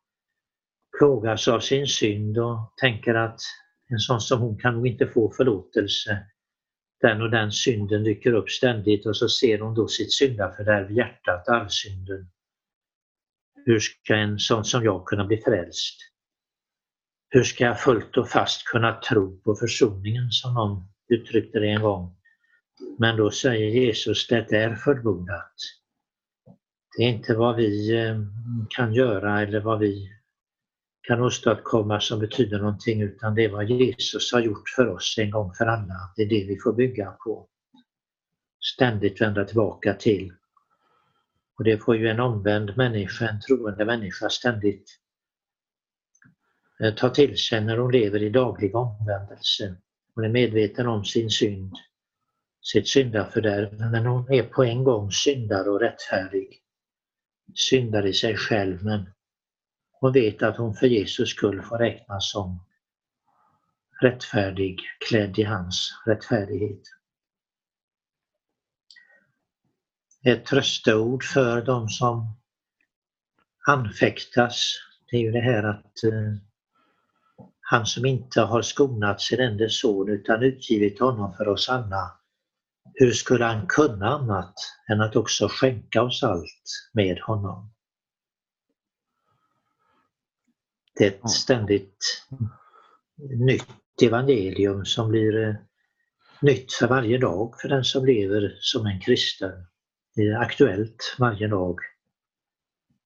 plågas 0.99 1.49
av 1.49 1.61
sin 1.61 1.87
synd 1.87 2.39
och 2.39 2.73
tänker 2.81 3.15
att 3.15 3.41
en 3.89 3.99
sån 3.99 4.21
som 4.21 4.41
hon 4.41 4.59
kan 4.59 4.75
nog 4.75 4.87
inte 4.87 5.07
få 5.07 5.33
förlåtelse. 5.37 6.27
Den 7.01 7.23
och 7.23 7.31
den 7.31 7.53
synden 7.53 8.05
dyker 8.05 8.33
upp 8.33 8.51
ständigt 8.51 9.07
och 9.07 9.17
så 9.17 9.29
ser 9.29 9.59
hon 9.59 9.75
då 9.75 9.89
sitt 9.89 10.13
syndafördärv 10.13 10.91
i 10.91 10.95
hjärtat, 10.95 11.49
arvsynden. 11.49 12.31
Hur 13.65 13.81
ska 13.81 14.15
en 14.15 14.39
sån 14.39 14.65
som 14.65 14.85
jag 14.85 15.07
kunna 15.07 15.25
bli 15.25 15.37
frälst? 15.37 15.97
Hur 17.29 17.43
ska 17.43 17.65
jag 17.65 17.81
fullt 17.81 18.17
och 18.17 18.29
fast 18.29 18.65
kunna 18.65 19.01
tro 19.01 19.41
på 19.41 19.55
försoningen 19.55 20.31
som 20.31 20.55
någon 20.55 20.83
uttryckte 21.09 21.59
det 21.59 21.69
en 21.69 21.83
gång? 21.83 22.17
Men 22.99 23.17
då 23.17 23.31
säger 23.31 23.69
Jesus, 23.69 24.27
det 24.29 24.53
är 24.53 24.77
fullbordat. 24.77 25.55
Det 26.97 27.03
är 27.03 27.09
inte 27.09 27.35
vad 27.35 27.57
vi 27.57 27.99
eh, 27.99 28.21
kan 28.69 28.95
göra 28.95 29.43
eller 29.43 29.61
vad 29.61 29.79
vi 29.79 30.11
kan 31.03 31.23
åstadkomma 31.23 32.01
som 32.01 32.21
betyder 32.21 32.59
någonting 32.59 33.03
utan 33.03 33.35
det 33.35 33.45
är 33.45 33.49
vad 33.49 33.71
Jesus 33.71 34.33
har 34.33 34.41
gjort 34.41 34.69
för 34.69 34.89
oss 34.89 35.15
en 35.19 35.31
gång 35.31 35.55
för 35.55 35.67
alla. 35.67 36.13
Det 36.17 36.23
är 36.23 36.29
det 36.29 36.47
vi 36.49 36.59
får 36.65 36.73
bygga 36.73 37.11
på. 37.11 37.49
Ständigt 38.75 39.21
vända 39.21 39.45
tillbaka 39.45 39.95
till. 39.95 40.33
Och 41.59 41.65
det 41.65 41.79
får 41.79 41.97
ju 41.97 42.09
en 42.09 42.21
omvänd 42.21 42.77
människa, 42.77 43.29
en 43.29 43.41
troende 43.41 43.85
människa 43.85 44.29
ständigt 44.29 44.99
eh, 46.81 46.95
ta 46.95 47.11
till 47.11 47.39
sig 47.39 47.61
när 47.61 47.77
hon 47.79 47.93
lever 47.93 48.23
i 48.23 48.31
daglig 48.31 48.75
omvändelse. 48.75 49.77
Hon 50.15 50.25
är 50.25 50.29
medveten 50.29 50.87
om 50.87 51.05
sin 51.05 51.31
synd, 51.31 51.75
sitt 52.63 52.89
syndafördärv, 52.89 53.91
men 53.91 54.07
hon 54.07 54.33
är 54.33 54.43
på 54.43 54.65
en 54.65 54.85
gång 54.85 55.11
syndare 55.11 55.71
och 55.71 55.81
rättfärdig 55.81 56.63
syndar 57.55 58.07
i 58.07 58.13
sig 58.13 58.37
själv, 58.37 58.85
men 58.85 59.11
hon 59.91 60.13
vet 60.13 60.43
att 60.43 60.57
hon 60.57 60.75
för 60.75 60.87
Jesus 60.87 61.31
skull 61.31 61.63
får 61.63 61.79
räknas 61.79 62.31
som 62.31 62.61
rättfärdig, 64.01 64.81
klädd 65.09 65.39
i 65.39 65.43
hans 65.43 66.03
rättfärdighet. 66.07 66.83
Ett 70.25 70.47
trösteord 70.47 71.25
för 71.25 71.63
de 71.63 71.89
som 71.89 72.37
anfäktas, 73.67 74.75
det 75.11 75.17
är 75.17 75.21
ju 75.21 75.31
det 75.31 75.41
här 75.41 75.63
att 75.63 76.05
eh, 76.05 76.35
han 77.61 77.87
som 77.87 78.07
inte 78.07 78.41
har 78.41 78.63
skonat 78.63 79.21
sin 79.21 79.41
enda 79.41 79.69
son 79.69 80.09
utan 80.09 80.43
utgivit 80.43 81.01
honom 81.01 81.35
för 81.37 81.49
oss 81.49 81.69
alla, 81.69 82.20
hur 82.95 83.13
skulle 83.13 83.45
han 83.45 83.67
kunna 83.67 84.09
annat 84.09 84.55
än 84.93 85.01
att 85.01 85.17
också 85.17 85.49
skänka 85.51 86.03
oss 86.03 86.23
allt 86.23 86.89
med 86.93 87.21
honom? 87.21 87.73
Det 90.95 91.07
är 91.07 91.09
ett 91.09 91.31
ständigt 91.31 92.27
nytt 93.39 94.03
evangelium 94.03 94.85
som 94.85 95.09
blir 95.09 95.49
eh, 95.49 95.55
nytt 96.41 96.73
för 96.73 96.87
varje 96.87 97.19
dag 97.19 97.55
för 97.61 97.69
den 97.69 97.85
som 97.85 98.07
lever 98.07 98.57
som 98.61 98.87
en 98.87 99.01
kristen. 99.01 99.67
Det 100.15 100.23
är 100.23 100.41
aktuellt 100.41 101.17
varje 101.19 101.49
dag. 101.49 101.79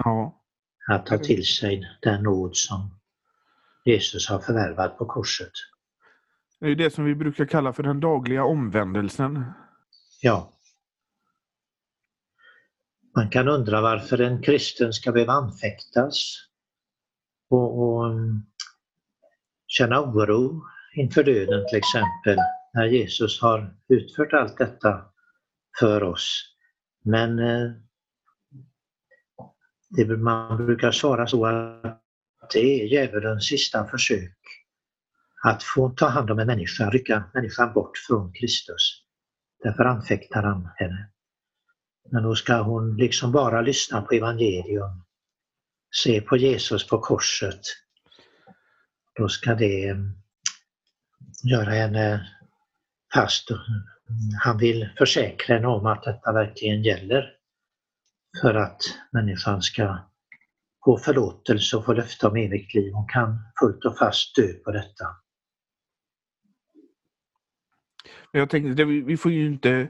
Ja. 0.04 0.40
Att 0.88 1.06
ta 1.06 1.18
till 1.18 1.44
sig 1.44 1.98
den 2.02 2.22
nåd 2.22 2.56
som 2.56 3.00
Jesus 3.84 4.28
har 4.28 4.38
förvärvat 4.38 4.98
på 4.98 5.06
korset. 5.06 5.52
Det 6.60 6.66
är 6.66 6.74
det 6.74 6.90
som 6.90 7.04
vi 7.04 7.14
brukar 7.14 7.44
kalla 7.44 7.72
för 7.72 7.82
den 7.82 8.00
dagliga 8.00 8.44
omvändelsen. 8.44 9.44
Ja. 10.24 10.52
Man 13.16 13.30
kan 13.30 13.48
undra 13.48 13.80
varför 13.80 14.20
en 14.20 14.42
kristen 14.42 14.92
ska 14.92 15.12
behöva 15.12 15.32
anfäktas. 15.32 16.36
och, 17.50 17.82
och 17.82 18.06
mm, 18.06 18.42
känna 19.66 20.00
oro 20.00 20.62
inför 20.94 21.24
döden 21.24 21.66
till 21.68 21.78
exempel, 21.78 22.38
när 22.74 22.86
Jesus 22.86 23.40
har 23.42 23.76
utfört 23.88 24.32
allt 24.32 24.58
detta 24.58 25.04
för 25.78 26.02
oss. 26.02 26.56
Men 27.02 27.38
eh, 27.38 27.70
det, 29.90 30.16
man 30.16 30.66
brukar 30.66 30.92
svara 30.92 31.26
så 31.26 31.46
att 31.46 32.50
det 32.52 32.82
är 32.82 32.86
djävulens 32.86 33.48
sista 33.48 33.86
försök 33.86 34.38
att 35.44 35.62
få 35.62 35.90
ta 35.90 36.06
hand 36.06 36.30
om 36.30 36.38
en 36.38 36.46
människa, 36.46 36.90
rycka 36.90 37.24
människan 37.34 37.72
bort 37.72 37.98
från 38.08 38.32
Kristus. 38.32 39.03
Därför 39.64 39.84
anfäktar 39.84 40.42
han 40.42 40.68
henne. 40.76 41.08
Men 42.10 42.22
då 42.22 42.34
ska 42.34 42.60
hon 42.62 42.96
liksom 42.96 43.32
bara 43.32 43.60
lyssna 43.60 44.02
på 44.02 44.14
evangelium, 44.14 45.04
se 46.02 46.20
på 46.20 46.36
Jesus 46.36 46.88
på 46.88 46.98
korset. 46.98 47.60
Då 49.14 49.28
ska 49.28 49.54
det 49.54 49.88
mm, 49.88 50.12
göra 51.44 51.70
henne 51.70 52.28
fast. 53.14 53.48
Han 54.44 54.58
vill 54.58 54.88
försäkra 54.98 55.56
henne 55.56 55.66
om 55.66 55.86
att 55.86 56.02
detta 56.02 56.32
verkligen 56.32 56.82
gäller 56.82 57.32
för 58.40 58.54
att 58.54 58.80
människan 59.12 59.62
ska 59.62 59.98
få 60.84 60.98
förlåtelse 60.98 61.76
och 61.76 61.84
få 61.84 61.92
löfte 61.92 62.26
om 62.26 62.36
evigt 62.36 62.74
liv. 62.74 62.92
Hon 62.92 63.08
kan 63.08 63.38
fullt 63.60 63.84
och 63.84 63.98
fast 63.98 64.36
dö 64.36 64.52
på 64.64 64.70
detta. 64.72 65.23
Jag 68.32 68.50
tänkte, 68.50 68.84
vi 68.84 69.16
får 69.16 69.32
ju 69.32 69.46
inte 69.46 69.88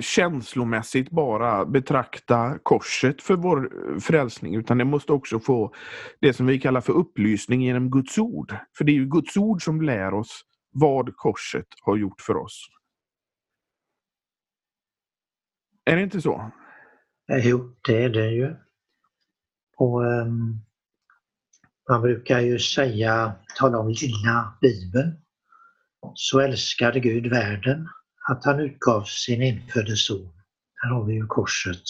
känslomässigt 0.00 1.10
bara 1.10 1.64
betrakta 1.64 2.58
korset 2.62 3.22
för 3.22 3.36
vår 3.36 3.70
eh, 3.94 3.98
frälsning 3.98 4.54
utan 4.54 4.78
det 4.78 4.84
måste 4.84 5.12
också 5.12 5.40
få 5.40 5.74
det 6.20 6.32
som 6.32 6.46
vi 6.46 6.60
kallar 6.60 6.80
för 6.80 6.92
upplysning 6.92 7.62
genom 7.62 7.90
Guds 7.90 8.18
ord. 8.18 8.54
För 8.78 8.84
det 8.84 8.92
är 8.92 8.94
ju 8.94 9.06
Guds 9.06 9.36
ord 9.36 9.64
som 9.64 9.82
lär 9.82 10.14
oss 10.14 10.42
vad 10.72 11.16
korset 11.16 11.66
har 11.82 11.96
gjort 11.96 12.20
för 12.20 12.36
oss. 12.36 12.68
Är 15.84 15.96
det 15.96 16.02
inte 16.02 16.20
så? 16.20 16.50
Eh, 17.32 17.48
jo, 17.48 17.76
det 17.86 18.04
är 18.04 18.08
det 18.08 18.30
ju. 18.30 18.56
Och 19.76 20.02
um, 20.04 20.60
Man 21.88 22.02
brukar 22.02 22.40
ju 22.40 22.58
säga, 22.58 23.32
tala 23.58 23.78
om 23.78 23.88
lilla 23.88 24.58
Bibeln. 24.60 25.25
Så 26.14 26.40
älskade 26.40 27.00
Gud 27.00 27.26
världen 27.26 27.88
att 28.28 28.44
han 28.44 28.60
utgav 28.60 29.04
sin 29.04 29.42
enfödde 29.42 29.96
son. 29.96 30.32
Här 30.74 30.90
har 30.90 31.04
vi 31.04 31.14
ju 31.14 31.26
korset. 31.26 31.82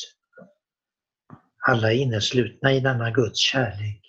Alla 1.69 1.93
är 1.93 1.97
inneslutna 1.97 2.73
i 2.73 2.81
denna 2.81 3.11
Guds 3.11 3.39
kärlek 3.39 4.03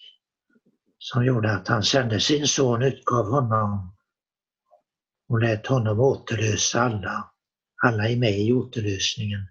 som 0.99 1.25
gjorde 1.25 1.51
att 1.51 1.67
han 1.67 1.83
sände 1.83 2.19
sin 2.19 2.47
son, 2.47 2.81
utgav 2.81 3.29
honom 3.31 3.95
och 5.29 5.39
lät 5.39 5.67
honom 5.67 5.99
återlösa 5.99 6.81
alla. 6.81 7.31
Alla 7.83 8.09
är 8.09 8.17
med 8.17 8.39
i 8.39 8.53
återlösningen. 8.53 9.47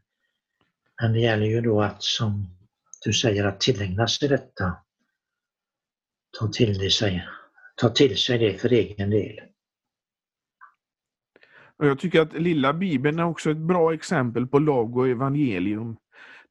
Men 1.01 1.13
det 1.13 1.21
gäller 1.21 1.47
ju 1.47 1.61
då 1.61 1.83
att, 1.83 2.03
som 2.03 2.57
du 3.05 3.13
säger, 3.13 3.45
att 3.45 3.61
tillägna 3.61 4.09
sig 4.09 4.29
detta. 4.29 4.77
Ta 6.39 6.49
till 6.49 6.91
sig, 6.93 7.29
ta 7.77 7.89
till 7.89 8.19
sig 8.19 8.39
det 8.39 8.59
för 8.59 8.73
egen 8.73 9.11
del. 9.11 9.41
Och 11.78 11.87
jag 11.87 11.99
tycker 11.99 12.21
att 12.21 12.33
lilla 12.33 12.73
bibeln 12.73 13.18
är 13.18 13.25
också 13.25 13.50
ett 13.50 13.56
bra 13.56 13.95
exempel 13.95 14.47
på 14.47 14.59
lag 14.59 14.97
och 14.97 15.09
evangelium. 15.09 15.97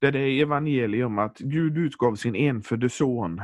Där 0.02 0.12
det 0.12 0.20
är 0.20 0.42
evangelium 0.42 1.20
att 1.20 1.38
Gud 1.38 1.78
utgav 1.78 2.16
sin 2.16 2.36
enfödde 2.36 2.90
son 2.90 3.42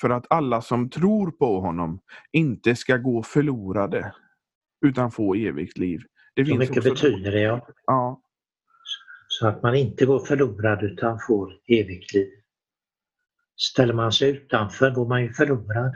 för 0.00 0.10
att 0.10 0.26
alla 0.30 0.62
som 0.62 0.90
tror 0.90 1.30
på 1.30 1.60
honom 1.60 2.00
inte 2.32 2.76
ska 2.76 2.96
gå 2.96 3.22
förlorade 3.22 4.14
utan 4.86 5.10
få 5.10 5.34
evigt 5.34 5.78
liv. 5.78 6.00
Det 6.34 6.46
Så 6.46 6.54
mycket 6.54 6.84
betyder 6.84 7.32
det 7.32 7.40
ja. 7.40 7.68
ja. 7.86 8.20
Så 9.28 9.48
att 9.48 9.62
man 9.62 9.74
inte 9.74 10.06
går 10.06 10.18
förlorad 10.18 10.82
utan 10.82 11.18
får 11.28 11.52
evigt 11.68 12.14
liv. 12.14 12.30
Ställer 13.56 13.94
man 13.94 14.12
sig 14.12 14.30
utanför 14.30 14.90
går 14.90 15.08
man 15.08 15.22
ju 15.22 15.32
förlorad. 15.32 15.94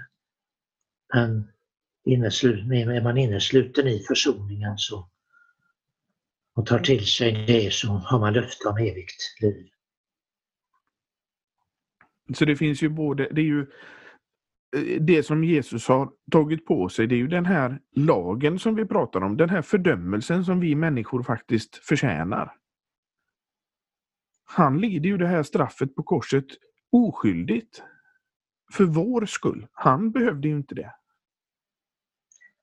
Men 1.15 1.49
är 2.05 3.03
man 3.03 3.19
innesluten 3.19 3.89
i 3.89 3.99
försoningen 4.09 4.79
så, 4.79 5.09
och 6.55 6.67
tar 6.67 6.79
till 6.79 7.07
sig 7.07 7.45
det 7.47 7.73
så 7.73 7.89
har 7.89 8.19
man 8.19 8.33
löfte 8.33 8.69
om 8.69 8.77
evigt 8.77 9.37
liv. 9.41 9.69
Så 12.35 12.45
det 12.45 12.57
finns 12.57 12.83
ju 12.83 12.89
både, 12.89 13.29
det 13.33 13.41
är 13.41 13.45
ju 13.45 13.61
eh, 14.77 15.01
det 15.01 15.23
som 15.23 15.45
Jesus 15.45 15.89
har 15.89 16.11
tagit 16.33 16.67
på 16.67 16.89
sig, 16.89 17.07
det 17.07 17.15
är 17.15 17.17
ju 17.17 17.29
den 17.29 17.47
här 17.47 17.81
lagen 17.97 18.59
som 18.59 18.75
vi 18.75 18.85
pratar 18.85 19.21
om, 19.21 19.37
den 19.37 19.51
här 19.51 19.63
fördömelsen 19.63 20.45
som 20.45 20.61
vi 20.61 20.75
människor 20.75 21.23
faktiskt 21.23 21.77
förtjänar. 21.77 22.55
Han 24.45 24.81
lider 24.81 25.09
ju 25.09 25.19
det 25.19 25.27
här 25.27 25.43
straffet 25.43 25.95
på 25.95 26.03
korset 26.03 26.47
oskyldigt. 26.93 27.83
För 28.73 28.85
vår 28.85 29.27
skull. 29.27 29.67
Han 29.73 30.11
behövde 30.11 30.49
ju 30.49 30.57
inte 30.57 30.75
det. 30.75 30.95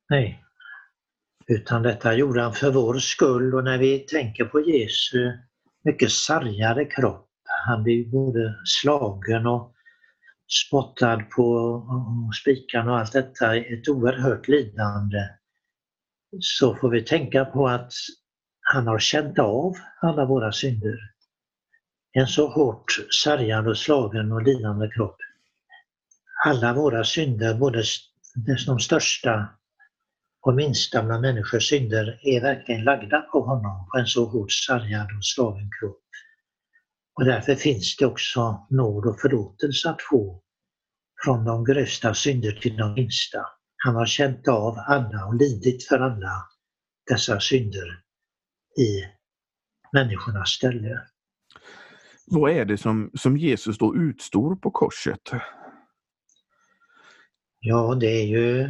Nej. 0.09 0.41
Utan 1.47 1.83
detta 1.83 2.13
gjorde 2.13 2.41
han 2.41 2.53
för 2.53 2.71
vår 2.71 2.99
skull 2.99 3.55
och 3.55 3.63
när 3.63 3.77
vi 3.77 3.99
tänker 3.99 4.45
på 4.45 4.61
Jesu 4.61 5.31
mycket 5.83 6.11
sargade 6.11 6.85
kropp, 6.85 7.29
han 7.65 7.83
blev 7.83 8.09
både 8.09 8.55
slagen 8.65 9.47
och 9.47 9.75
spottad 10.67 11.23
på 11.35 11.43
och 11.43 12.87
och 12.87 12.99
allt 12.99 13.13
detta, 13.13 13.55
ett 13.55 13.89
oerhört 13.89 14.47
lidande, 14.47 15.29
så 16.39 16.75
får 16.75 16.89
vi 16.89 17.01
tänka 17.01 17.45
på 17.45 17.67
att 17.67 17.91
han 18.61 18.87
har 18.87 18.99
känt 18.99 19.39
av 19.39 19.73
alla 20.01 20.25
våra 20.25 20.51
synder. 20.51 20.97
En 22.11 22.27
så 22.27 22.47
hårt 22.47 22.91
sargad 23.23 23.67
och 23.67 23.77
slagen 23.77 24.31
och 24.31 24.43
lidande 24.43 24.89
kropp. 24.89 25.17
Alla 26.45 26.73
våra 26.73 27.03
synder, 27.03 27.53
både 27.53 27.83
de 28.67 28.79
största 28.79 29.49
och 30.45 30.55
minsta 30.55 31.03
människors 31.03 31.69
synder 31.69 32.19
är 32.23 32.41
verkligen 32.41 32.83
lagda 32.83 33.21
på 33.21 33.41
honom 33.41 33.87
på 33.91 33.97
en 33.97 34.07
så 34.07 34.25
hårt 34.25 34.51
sargad 34.51 35.17
och 35.17 35.25
slagen 35.25 35.69
kropp. 35.79 36.01
Och 37.13 37.25
därför 37.25 37.55
finns 37.55 37.95
det 37.97 38.05
också 38.05 38.67
nåd 38.69 39.05
och 39.05 39.21
förlåtelse 39.21 39.89
att 39.89 40.01
få 40.01 40.41
från 41.23 41.45
de 41.45 41.63
grövsta 41.65 42.13
synder 42.13 42.51
till 42.51 42.77
de 42.77 42.93
minsta. 42.93 43.45
Han 43.77 43.95
har 43.95 44.05
känt 44.05 44.47
av 44.47 44.77
alla 44.87 45.25
och 45.25 45.35
lidit 45.35 45.87
för 45.87 45.99
alla 45.99 46.31
dessa 47.09 47.39
synder 47.39 48.01
i 48.77 49.03
människornas 49.93 50.49
ställe. 50.49 51.01
Vad 52.25 52.51
är 52.51 52.65
det 52.65 52.77
som, 52.77 53.11
som 53.13 53.37
Jesus 53.37 53.77
då 53.77 53.95
utstår 53.95 54.55
på 54.55 54.71
korset? 54.71 55.31
Ja, 57.59 57.95
det 57.95 58.07
är 58.07 58.25
ju 58.25 58.69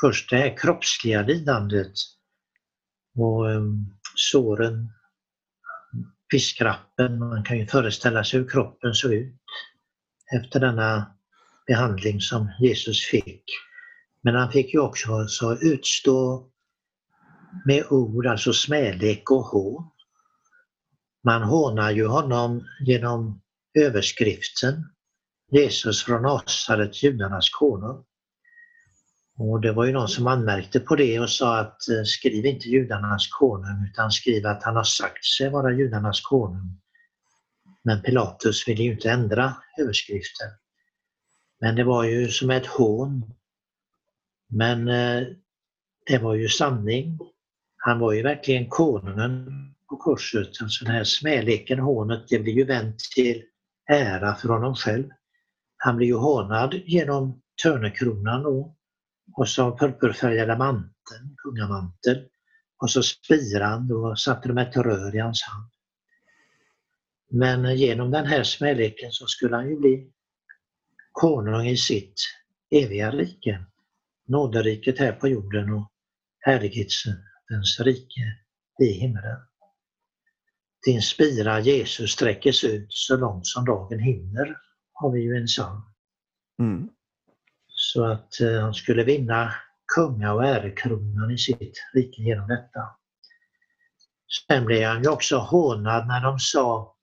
först 0.00 0.30
det 0.30 0.36
här 0.36 0.56
kroppsliga 0.56 1.22
lidandet 1.22 1.92
och 3.16 3.50
ehm, 3.50 3.86
såren, 4.14 4.92
piskrappen. 6.30 7.18
Man 7.18 7.44
kan 7.44 7.58
ju 7.58 7.66
föreställa 7.66 8.24
sig 8.24 8.40
hur 8.40 8.48
kroppen 8.48 8.94
såg 8.94 9.12
ut 9.12 9.34
efter 10.36 10.60
denna 10.60 11.16
behandling 11.66 12.20
som 12.20 12.50
Jesus 12.60 13.04
fick. 13.04 13.44
Men 14.22 14.34
han 14.34 14.52
fick 14.52 14.74
ju 14.74 14.80
också 14.80 15.26
så 15.28 15.56
utstå 15.56 16.50
med 17.64 17.86
ord, 17.90 18.26
alltså 18.26 18.52
smälek 18.52 19.30
och 19.30 19.44
hån. 19.44 19.90
Man 21.24 21.42
hånar 21.42 21.90
ju 21.90 22.06
honom 22.06 22.66
genom 22.80 23.40
överskriften 23.74 24.84
Jesus 25.50 26.04
från 26.04 26.22
Nasaret, 26.22 27.02
judarnas 27.02 27.50
konung. 27.50 28.04
Och 29.42 29.60
det 29.60 29.72
var 29.72 29.84
ju 29.84 29.92
någon 29.92 30.08
som 30.08 30.26
anmärkte 30.26 30.80
på 30.80 30.96
det 30.96 31.20
och 31.20 31.30
sa 31.30 31.58
att 31.58 31.88
eh, 31.88 32.02
skriv 32.04 32.46
inte 32.46 32.68
judarnas 32.68 33.28
konung 33.28 33.86
utan 33.90 34.10
skriv 34.10 34.46
att 34.46 34.62
han 34.62 34.76
har 34.76 34.84
sagt 34.84 35.24
sig 35.24 35.50
vara 35.50 35.72
judarnas 35.72 36.20
konung. 36.20 36.80
Men 37.84 38.02
Pilatus 38.02 38.68
ville 38.68 38.82
ju 38.82 38.92
inte 38.92 39.10
ändra 39.10 39.54
överskriften. 39.78 40.48
Men 41.60 41.76
det 41.76 41.84
var 41.84 42.04
ju 42.04 42.28
som 42.28 42.50
ett 42.50 42.66
hån. 42.66 43.34
Men 44.48 44.88
eh, 44.88 45.26
det 46.06 46.18
var 46.18 46.34
ju 46.34 46.48
sanning. 46.48 47.18
Han 47.76 47.98
var 47.98 48.12
ju 48.12 48.22
verkligen 48.22 48.68
konungen 48.68 49.46
på 49.88 49.96
korset. 49.96 50.62
Alltså 50.62 50.84
den 50.84 50.94
här 50.94 51.04
smäleken, 51.04 51.78
hånet, 51.78 52.28
det 52.28 52.38
blir 52.38 52.52
ju 52.52 52.64
vänt 52.64 52.98
till 53.14 53.42
ära 53.90 54.34
för 54.34 54.48
honom 54.48 54.74
själv. 54.74 55.08
Han 55.76 55.96
blir 55.96 56.06
ju 56.06 56.16
hånad 56.16 56.74
genom 56.74 57.42
törnekronan 57.62 58.42
då 58.42 58.76
och 59.36 59.48
så 59.48 59.76
purpurfärgade 59.76 60.58
manteln, 60.58 61.36
kungamantel. 61.36 62.28
Och 62.82 62.90
så 62.90 63.02
spiran, 63.02 63.92
och 63.92 64.18
satte 64.18 64.48
de 64.48 64.58
ett 64.58 64.76
rör 64.76 65.16
i 65.16 65.18
hans 65.18 65.42
hand. 65.42 65.70
Men 67.30 67.76
genom 67.76 68.10
den 68.10 68.26
här 68.26 68.42
smäleken 68.42 69.12
så 69.12 69.26
skulle 69.26 69.56
han 69.56 69.68
ju 69.68 69.76
bli 69.76 70.12
konung 71.12 71.66
i 71.66 71.76
sitt 71.76 72.14
eviga 72.70 73.10
rike. 73.10 73.64
Nåderiket 74.26 74.98
här 74.98 75.12
på 75.12 75.28
jorden 75.28 75.72
och 75.72 75.92
härlighetens 76.38 77.80
rike 77.80 78.38
i 78.82 78.86
himlen. 78.86 79.38
Din 80.86 81.02
spira 81.02 81.60
Jesus 81.60 82.12
sträckes 82.12 82.64
ut 82.64 82.86
så 82.88 83.16
långt 83.16 83.46
som 83.46 83.64
dagen 83.64 83.98
hinner, 83.98 84.56
har 84.92 85.12
vi 85.12 85.20
ju 85.20 85.36
en 85.36 85.46
psalm. 85.46 85.82
Mm. 86.58 86.88
Så 87.82 88.04
att 88.04 88.40
eh, 88.40 88.60
han 88.60 88.74
skulle 88.74 89.04
vinna 89.04 89.54
kunga 89.94 90.32
och 90.32 90.44
ärekronan 90.44 91.30
i 91.30 91.38
sitt 91.38 91.74
rike 91.94 92.22
genom 92.22 92.48
detta. 92.48 92.80
Sen 94.48 94.64
blev 94.64 94.88
han 94.88 95.02
ju 95.02 95.08
också 95.08 95.36
hånad 95.38 96.06
när 96.06 96.22
de 96.22 96.38
sa 96.38 96.96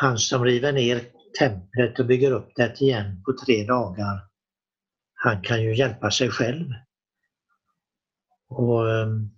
han 0.00 0.18
som 0.18 0.44
river 0.44 0.72
ner 0.72 1.02
templet 1.38 1.98
och 1.98 2.06
bygger 2.06 2.32
upp 2.32 2.48
det 2.56 2.80
igen 2.80 3.22
på 3.24 3.32
tre 3.46 3.64
dagar, 3.64 4.28
han 5.14 5.42
kan 5.42 5.62
ju 5.62 5.76
hjälpa 5.76 6.10
sig 6.10 6.30
själv. 6.30 6.66
Och 8.48 8.90
ehm, 8.90 9.30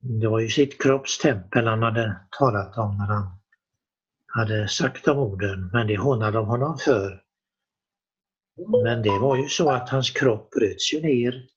Det 0.00 0.28
var 0.28 0.40
ju 0.40 0.48
sitt 0.48 0.82
kroppstempel 0.82 1.66
han 1.66 1.82
hade 1.82 2.16
talat 2.38 2.78
om 2.78 2.96
när 2.98 3.06
han 3.06 3.38
hade 4.26 4.68
sagt 4.68 5.04
de 5.04 5.18
orden, 5.18 5.70
men 5.72 5.86
det 5.86 5.96
hånade 5.96 6.32
de 6.38 6.46
honom 6.46 6.78
för. 6.78 7.23
Men 8.56 9.02
det 9.02 9.18
var 9.18 9.36
ju 9.36 9.48
så 9.48 9.70
att 9.70 9.88
hans 9.88 10.10
kropp 10.10 10.50
bröts 10.50 10.92
ju 10.92 11.00
ner 11.00 11.48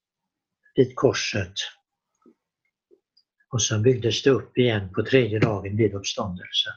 vid 0.75 0.95
korset. 0.95 1.53
Och 3.49 3.63
sen 3.63 3.81
byggdes 3.81 4.23
det 4.23 4.29
upp 4.29 4.57
igen 4.57 4.93
på 4.93 5.03
tredje 5.03 5.39
dagen 5.39 5.77
vid 5.77 5.93
uppståndelsen. 5.93 6.73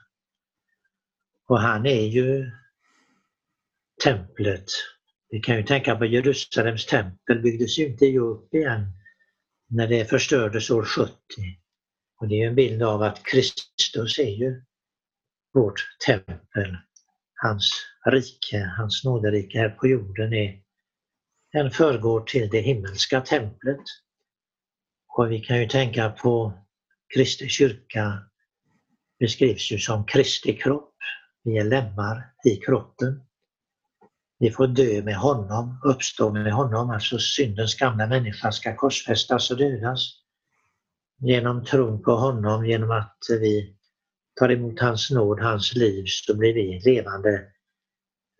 Och 1.49 1.61
han 1.61 1.87
är 1.87 2.07
ju 2.07 2.51
templet. 4.05 4.65
Vi 5.31 5.41
kan 5.41 5.57
ju 5.57 5.63
tänka 5.63 5.97
på 5.97 6.05
Jerusalems 6.07 6.87
tempel 6.87 7.43
byggdes 7.43 7.79
ju 7.79 7.87
inte 7.87 8.19
upp 8.19 8.55
igen 8.55 8.87
när 9.69 9.89
det 9.89 10.05
förstördes 10.05 10.71
år 10.71 10.85
70. 10.85 11.13
Och 12.21 12.29
det 12.29 12.43
är 12.43 12.49
en 12.49 12.55
bild 12.55 12.83
av 12.83 13.03
att 13.03 13.25
Kristus 13.25 14.19
är 14.19 14.37
ju 14.37 14.63
vårt 15.55 15.81
tempel. 16.07 16.77
Hans 17.35 17.90
rike, 18.07 18.73
hans 18.79 19.05
nåderike 19.05 19.59
här 19.59 19.69
på 19.69 19.87
jorden 19.87 20.33
är 20.33 20.61
en 21.53 21.71
förgård 21.71 22.29
till 22.29 22.49
det 22.49 22.61
himmelska 22.61 23.21
templet. 23.21 23.81
Och 25.09 25.31
vi 25.31 25.41
kan 25.41 25.61
ju 25.61 25.69
tänka 25.69 26.11
på 26.11 26.53
Kristi 27.15 27.49
kyrka 27.49 28.23
beskrivs 29.19 29.73
ju 29.73 29.79
som 29.79 30.05
Kristi 30.05 30.57
kropp. 30.57 30.95
Vi 31.45 31.59
är 31.59 31.65
lemmar 31.65 32.33
i 32.45 32.57
kroppen. 32.57 33.23
Vi 34.39 34.51
får 34.51 34.67
dö 34.67 35.03
med 35.03 35.17
honom, 35.17 35.81
uppstå 35.85 36.31
med 36.31 36.53
honom, 36.53 36.91
alltså 36.91 37.19
syndens 37.19 37.75
gamla 37.75 38.07
människa 38.07 38.53
ska 38.53 38.77
korsfästas 38.77 39.51
och 39.51 39.57
dödas. 39.57 40.01
Genom 41.19 41.65
tron 41.65 42.03
på 42.03 42.13
honom, 42.13 42.67
genom 42.67 42.91
att 42.91 43.19
vi 43.29 43.77
tar 44.41 44.51
emot 44.51 44.81
hans 44.81 45.11
nåd, 45.11 45.41
hans 45.41 45.75
liv, 45.75 46.05
så 46.07 46.37
blir 46.37 46.55
vi 46.55 46.81
levande 46.85 47.47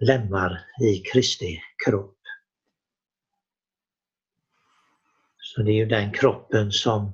lemmar 0.01 0.61
i 0.83 0.99
Kristi 0.99 1.61
kropp. 1.87 2.17
Så 5.39 5.63
det 5.63 5.71
är 5.71 5.75
ju 5.75 5.87
den 5.87 6.13
kroppen 6.13 6.73
som 6.73 7.13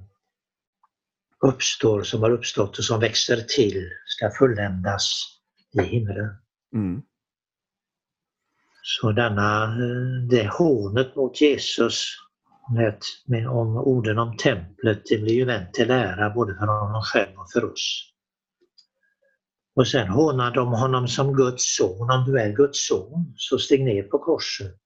uppstår, 1.41 2.03
som 2.03 2.23
har 2.23 2.31
uppstått 2.31 2.79
och 2.79 2.85
som 2.85 3.01
växer 3.01 3.37
till, 3.37 3.91
ska 4.07 4.31
fulländas 4.31 5.13
i 5.73 5.83
himlen. 5.83 6.37
Mm. 6.75 7.03
Så 8.83 9.13
denna, 9.13 9.65
eh, 9.65 10.29
det 10.31 10.49
hånet 10.49 11.17
mot 11.17 11.41
Jesus 11.41 12.17
med, 12.75 12.99
med, 13.27 13.49
om 13.49 13.77
orden 13.77 14.19
om 14.19 14.37
templet, 14.37 15.03
det 15.05 15.19
blir 15.19 15.35
ju 15.35 15.45
vänt 15.45 15.75
till 15.75 15.91
ära 15.91 16.31
både 16.31 16.55
för 16.55 16.67
honom 16.67 17.03
själv 17.03 17.39
och 17.39 17.51
för 17.53 17.73
oss. 17.73 18.13
Och 19.77 19.89
sen 19.89 20.09
hånar 20.09 20.51
de 20.51 20.69
honom 20.69 21.09
som 21.09 21.37
Guds 21.37 21.77
son. 21.77 22.11
Om 22.11 22.25
du 22.27 22.41
är 22.41 22.53
Guds 22.53 22.87
son, 22.89 23.35
så 23.37 23.59
stig 23.59 23.85
ner 23.85 24.03
på 24.03 24.19
korset. 24.19 24.81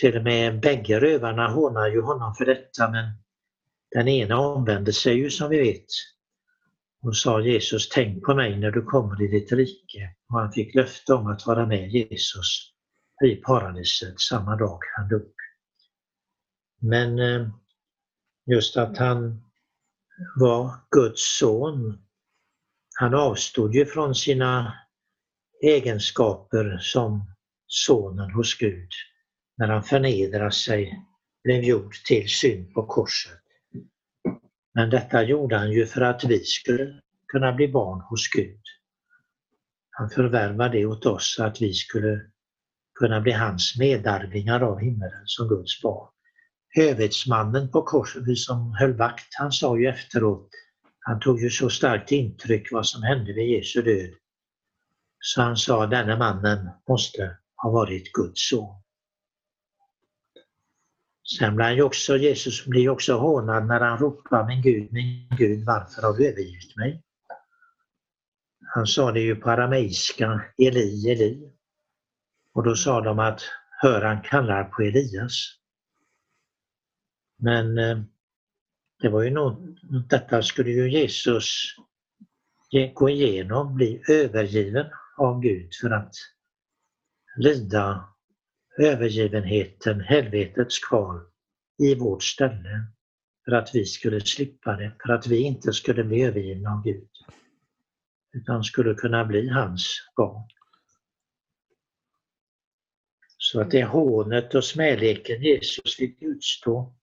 Till 0.00 0.16
och 0.16 0.22
med 0.22 0.60
bägge 0.60 1.00
rövarna 1.00 1.48
hånar 1.48 1.88
ju 1.88 2.00
honom 2.00 2.34
för 2.34 2.44
detta, 2.44 2.90
men 2.90 3.04
den 3.90 4.08
ena 4.08 4.38
omvände 4.38 4.92
sig 4.92 5.14
ju 5.14 5.30
som 5.30 5.50
vi 5.50 5.58
vet 5.58 5.86
och 7.02 7.16
sa 7.16 7.40
Jesus, 7.40 7.88
tänk 7.88 8.24
på 8.24 8.34
mig 8.34 8.58
när 8.58 8.70
du 8.70 8.82
kommer 8.82 9.22
i 9.22 9.28
ditt 9.28 9.52
rike. 9.52 10.14
Och 10.28 10.40
han 10.40 10.52
fick 10.52 10.74
löfte 10.74 11.14
om 11.14 11.26
att 11.26 11.46
vara 11.46 11.66
med 11.66 11.90
Jesus 11.90 12.72
i 13.24 13.36
paradiset 13.36 14.20
samma 14.20 14.56
dag 14.56 14.78
han 14.96 15.08
dog. 15.08 15.32
Men 16.80 17.18
eh, 17.18 17.48
just 18.46 18.76
att 18.76 18.98
han 18.98 19.44
var 20.36 20.70
Guds 20.90 21.38
son, 21.38 22.05
han 22.98 23.14
avstod 23.14 23.74
ju 23.74 23.86
från 23.86 24.14
sina 24.14 24.78
egenskaper 25.62 26.78
som 26.80 27.32
sonen 27.66 28.30
hos 28.30 28.54
Gud 28.58 28.90
när 29.56 29.68
han 29.68 29.82
förnedrade 29.82 30.52
sig, 30.52 31.02
blev 31.44 31.62
gjord 31.62 31.94
till 31.94 32.28
synd 32.28 32.74
på 32.74 32.86
korset. 32.86 33.40
Men 34.74 34.90
detta 34.90 35.22
gjorde 35.22 35.56
han 35.56 35.70
ju 35.70 35.86
för 35.86 36.00
att 36.00 36.24
vi 36.24 36.38
skulle 36.38 37.00
kunna 37.32 37.52
bli 37.52 37.68
barn 37.68 38.00
hos 38.00 38.28
Gud. 38.28 38.60
Han 39.90 40.10
förvärvade 40.10 40.78
det 40.78 40.86
åt 40.86 41.06
oss 41.06 41.34
så 41.36 41.44
att 41.44 41.62
vi 41.62 41.72
skulle 41.72 42.20
kunna 42.98 43.20
bli 43.20 43.32
hans 43.32 43.76
medarvingar 43.78 44.60
av 44.60 44.78
himmelen 44.78 45.22
som 45.24 45.48
Guds 45.48 45.82
barn. 45.82 46.08
Hövitsmannen 46.68 47.70
på 47.70 47.82
korset 47.82 48.38
som 48.38 48.72
höll 48.72 48.92
vakt, 48.92 49.34
han 49.38 49.52
sa 49.52 49.78
ju 49.78 49.86
efteråt, 49.86 50.50
han 51.06 51.20
tog 51.20 51.40
ju 51.40 51.50
så 51.50 51.70
starkt 51.70 52.12
intryck 52.12 52.72
vad 52.72 52.86
som 52.86 53.02
hände 53.02 53.32
vid 53.32 53.50
Jesu 53.50 53.82
död. 53.82 54.10
Så 55.18 55.42
han 55.42 55.56
sa, 55.56 55.86
denne 55.86 56.16
mannen 56.16 56.68
måste 56.88 57.36
ha 57.56 57.70
varit 57.70 58.12
Guds 58.12 58.48
son. 58.48 58.82
Sen 61.38 61.56
blir 61.56 61.82
också, 61.82 62.16
Jesus 62.16 62.66
blir 62.66 62.88
också 62.88 63.14
hånad 63.18 63.66
när 63.66 63.80
han 63.80 63.98
ropar 63.98 64.46
min 64.46 64.62
Gud, 64.62 64.92
min 64.92 65.28
Gud, 65.38 65.64
varför 65.64 66.02
har 66.02 66.12
du 66.12 66.28
övergivit 66.28 66.76
mig? 66.76 67.02
Han 68.74 68.86
sa 68.86 69.12
det 69.12 69.20
ju 69.20 69.36
på 69.36 69.50
arameiska, 69.50 70.44
Eli, 70.58 71.10
Eli. 71.10 71.52
Och 72.54 72.64
då 72.64 72.74
sa 72.74 73.00
de 73.00 73.18
att 73.18 73.42
hör 73.82 74.02
han 74.02 74.22
kallar 74.22 74.64
på 74.64 74.82
Elias. 74.82 75.56
Men 77.38 77.78
eh, 77.78 77.98
det 79.00 79.08
var 79.08 79.22
ju 79.22 79.30
något, 79.30 79.58
detta 80.08 80.42
skulle 80.42 80.70
ju 80.70 80.90
Jesus 80.90 81.76
gå 82.94 83.08
igenom, 83.08 83.74
bli 83.74 84.02
övergiven 84.08 84.86
av 85.16 85.40
Gud 85.40 85.74
för 85.80 85.90
att 85.90 86.14
lida 87.36 88.08
övergivenheten, 88.78 90.00
helvetets 90.00 90.78
kval 90.78 91.20
i 91.78 91.94
vårt 91.94 92.22
ställe 92.22 92.86
för 93.44 93.52
att 93.52 93.70
vi 93.74 93.84
skulle 93.84 94.20
slippa 94.20 94.76
det, 94.76 94.92
för 95.02 95.12
att 95.12 95.26
vi 95.26 95.38
inte 95.38 95.72
skulle 95.72 96.04
bli 96.04 96.22
övergivna 96.22 96.70
av 96.70 96.82
Gud 96.82 97.08
utan 98.32 98.64
skulle 98.64 98.94
kunna 98.94 99.24
bli 99.24 99.48
hans 99.48 100.10
barn. 100.16 100.48
Så 103.38 103.60
att 103.60 103.70
det 103.70 103.84
hånet 103.84 104.54
och 104.54 104.64
smäleken 104.64 105.42
Jesus 105.42 105.96
fick 105.96 106.22
utstå, 106.22 106.95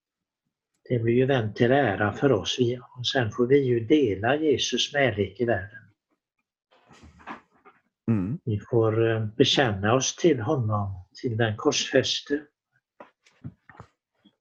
det 0.90 1.00
blir 1.00 1.14
ju 1.14 1.26
vänt 1.26 1.56
till 1.56 1.72
ära 1.72 2.14
för 2.14 2.32
oss. 2.32 2.58
Och 2.98 3.08
sen 3.08 3.32
får 3.32 3.48
vi 3.48 3.64
ju 3.64 3.80
dela 3.80 4.36
Jesus 4.36 4.90
smälek 4.90 5.40
i 5.40 5.46
världen. 5.46 5.80
Mm. 8.08 8.40
Vi 8.46 8.60
får 8.60 9.10
eh, 9.10 9.26
bekänna 9.26 9.94
oss 9.94 10.16
till 10.16 10.40
honom, 10.40 11.06
till 11.22 11.38
den 11.38 11.58
korsfäste. 11.58 12.42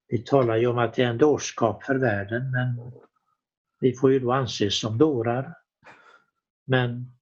Vi 0.09 0.19
talar 0.19 0.57
ju 0.57 0.67
om 0.67 0.79
att 0.79 0.95
det 0.95 1.03
är 1.03 1.09
en 1.09 1.19
dårskap 1.19 1.85
för 1.85 1.95
världen, 1.95 2.51
men 2.51 2.93
vi 3.81 3.95
får 3.95 4.13
ju 4.13 4.19
då 4.19 4.33
anses 4.33 4.81
som 4.81 4.99
dårar. 4.99 5.55
Men 6.65 7.13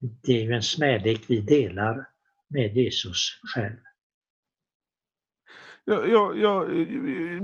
det 0.00 0.32
är 0.32 0.42
ju 0.42 0.52
en 0.52 0.62
smälek 0.62 1.24
vi 1.28 1.40
delar 1.40 2.08
med 2.48 2.76
Jesus 2.76 3.40
själv. 3.54 3.85
Jag, 5.88 6.08
jag, 6.10 6.38
jag 6.38 6.80
eh, 6.80 7.42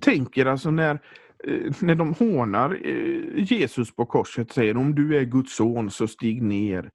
tänker 0.00 0.46
alltså 0.46 0.70
när, 0.70 0.94
eh, 1.44 1.72
när 1.80 1.94
de 1.94 2.14
hånar 2.14 2.80
eh, 2.86 3.52
Jesus 3.52 3.96
på 3.96 4.06
korset 4.06 4.52
säger 4.52 4.76
om 4.76 4.94
du 4.94 5.18
är 5.18 5.24
Guds 5.24 5.56
son 5.56 5.90
så 5.90 6.08
stig 6.08 6.42
ner. 6.42 6.90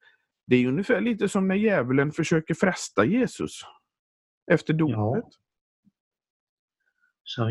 Det 0.46 0.56
är 0.56 0.68
ungefär 0.68 1.02
lite 1.02 1.30
som 1.30 1.48
när 1.48 1.56
djävulen 1.56 2.12
försöker 2.12 2.54
fresta 2.54 3.06
Jesus 3.06 3.62
efter 4.52 4.74
dopet. 4.74 4.96
Ja. 4.96 5.30
Som 7.24 7.50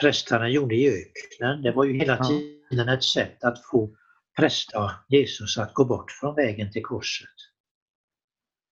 prästarna 0.00 0.48
gjorde 0.48 0.74
i 0.74 0.88
öknen. 0.88 1.62
Det 1.62 1.72
var 1.72 1.84
ju 1.84 1.92
hela 1.92 2.24
tiden 2.24 2.88
ett 2.88 3.04
sätt 3.04 3.44
att 3.44 3.64
få 3.64 3.96
fresta 4.36 4.90
Jesus 5.08 5.58
att 5.58 5.74
gå 5.74 5.84
bort 5.84 6.10
från 6.10 6.34
vägen 6.34 6.72
till 6.72 6.82
korset. 6.82 7.28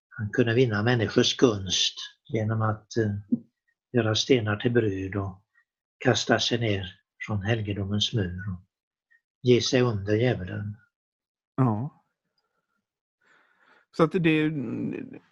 Han 0.09 0.31
kunde 0.31 0.55
vinna 0.55 0.83
människors 0.83 1.37
gunst 1.37 1.94
genom 2.29 2.62
att 2.62 2.88
göra 3.92 4.14
stenar 4.14 4.57
till 4.57 4.72
bröd 4.72 5.16
och 5.16 5.42
kasta 5.98 6.38
sig 6.38 6.59
ner 6.59 7.00
från 7.26 7.42
helgedomens 7.42 8.14
mur 8.14 8.40
och 8.53 8.61
ge 9.42 9.61
sig 9.61 9.81
under 9.81 10.14
djävulen. 10.14 10.76
Ja. 11.57 12.05
Så 13.96 14.03
att 14.03 14.12
det, 14.12 14.50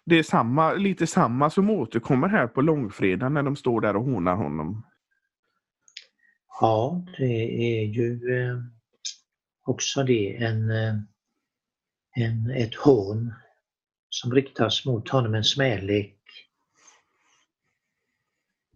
det 0.05 0.15
är 0.15 0.23
samma, 0.23 0.73
lite 0.73 1.07
samma 1.07 1.49
som 1.49 1.69
återkommer 1.69 2.27
här 2.27 2.47
på 2.47 2.61
långfredagen 2.61 3.33
när 3.33 3.43
de 3.43 3.55
står 3.55 3.81
där 3.81 3.95
och 3.95 4.03
hånar 4.03 4.35
honom. 4.35 4.85
Ja, 6.61 7.05
det 7.17 7.81
är 7.81 7.85
ju 7.85 8.13
eh, 8.13 8.57
också 9.65 10.03
det 10.03 10.43
en, 10.43 10.71
eh, 10.71 10.93
en, 12.15 12.51
ett 12.51 12.75
hån 12.75 13.33
som 14.09 14.33
riktas 14.33 14.85
mot 14.85 15.09
honom, 15.09 15.35
en 15.35 15.43
smälek. 15.43 16.18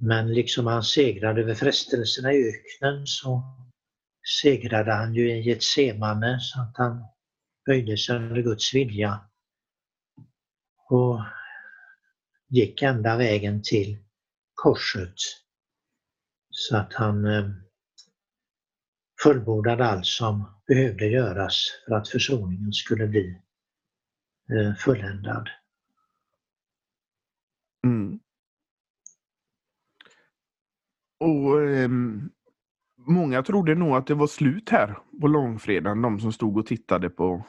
Men 0.05 0.33
liksom 0.33 0.67
han 0.67 0.83
segrade 0.83 1.41
över 1.41 1.55
frestelserna 1.55 2.33
i 2.33 2.49
öknen 2.49 3.07
så 3.07 3.43
segrade 4.41 4.93
han 4.93 5.13
ju 5.15 5.31
i 5.31 5.41
Getsemane 5.41 6.39
så 6.39 6.61
att 6.61 6.77
han 6.77 7.05
böjde 7.65 7.97
sig 7.97 8.15
under 8.15 8.41
Guds 8.41 8.73
vilja 8.73 9.29
och 10.89 11.21
gick 12.49 12.81
ända 12.81 13.17
vägen 13.17 13.61
till 13.63 13.97
korset 14.53 15.15
så 16.49 16.77
att 16.77 16.93
han 16.93 17.25
eh, 17.25 17.49
fullbordade 19.23 19.85
allt 19.85 20.05
som 20.05 20.59
behövde 20.67 21.05
göras 21.05 21.65
för 21.85 21.95
att 21.95 22.09
försoningen 22.09 22.73
skulle 22.73 23.07
bli 23.07 23.41
eh, 24.51 24.75
fulländad. 24.75 25.49
Mm. 27.83 28.22
Och 31.23 31.61
eh, 31.61 31.89
Många 33.07 33.43
trodde 33.43 33.75
nog 33.75 33.95
att 33.95 34.07
det 34.07 34.13
var 34.13 34.27
slut 34.27 34.69
här 34.69 34.97
på 35.21 35.27
långfredagen, 35.27 36.01
de 36.01 36.19
som 36.19 36.31
stod 36.33 36.57
och 36.57 36.65
tittade 36.65 37.09
på, 37.09 37.45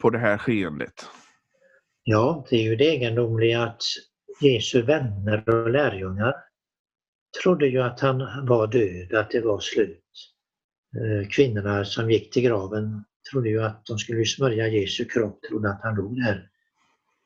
på 0.00 0.10
det 0.10 0.18
här 0.18 0.38
skeendet. 0.38 1.06
Ja, 2.02 2.46
det 2.50 2.56
är 2.56 2.62
ju 2.62 2.76
det 2.76 2.84
egendomliga 2.84 3.62
att 3.62 3.82
Jesu 4.40 4.82
vänner 4.82 5.48
och 5.48 5.70
lärjungar 5.70 6.34
trodde 7.42 7.66
ju 7.66 7.82
att 7.82 8.00
han 8.00 8.18
var 8.46 8.66
död, 8.66 9.14
att 9.14 9.30
det 9.30 9.40
var 9.40 9.60
slut. 9.60 10.02
Eh, 10.96 11.28
kvinnorna 11.28 11.84
som 11.84 12.10
gick 12.10 12.32
till 12.32 12.42
graven 12.42 13.04
trodde 13.30 13.48
ju 13.48 13.62
att 13.62 13.86
de 13.86 13.98
skulle 13.98 14.24
smörja 14.24 14.68
Jesu 14.68 15.04
kropp, 15.04 15.42
trodde 15.42 15.70
att 15.70 15.82
han 15.82 15.96
dog 15.96 16.16
där. 16.16 16.50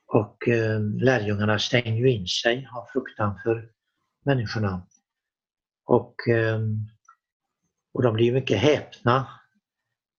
Och 0.06 0.48
ehm, 0.48 0.98
lärjungarna 0.98 1.58
stängde 1.58 1.90
ju 1.90 2.10
in 2.10 2.26
sig 2.26 2.68
av 2.76 2.86
fruktan 2.92 3.38
för 3.44 3.68
människorna. 4.24 4.86
Och, 5.90 6.28
ehm, 6.28 6.78
och 7.92 8.02
de 8.02 8.14
blev 8.14 8.34
mycket 8.34 8.58
häpna 8.58 9.26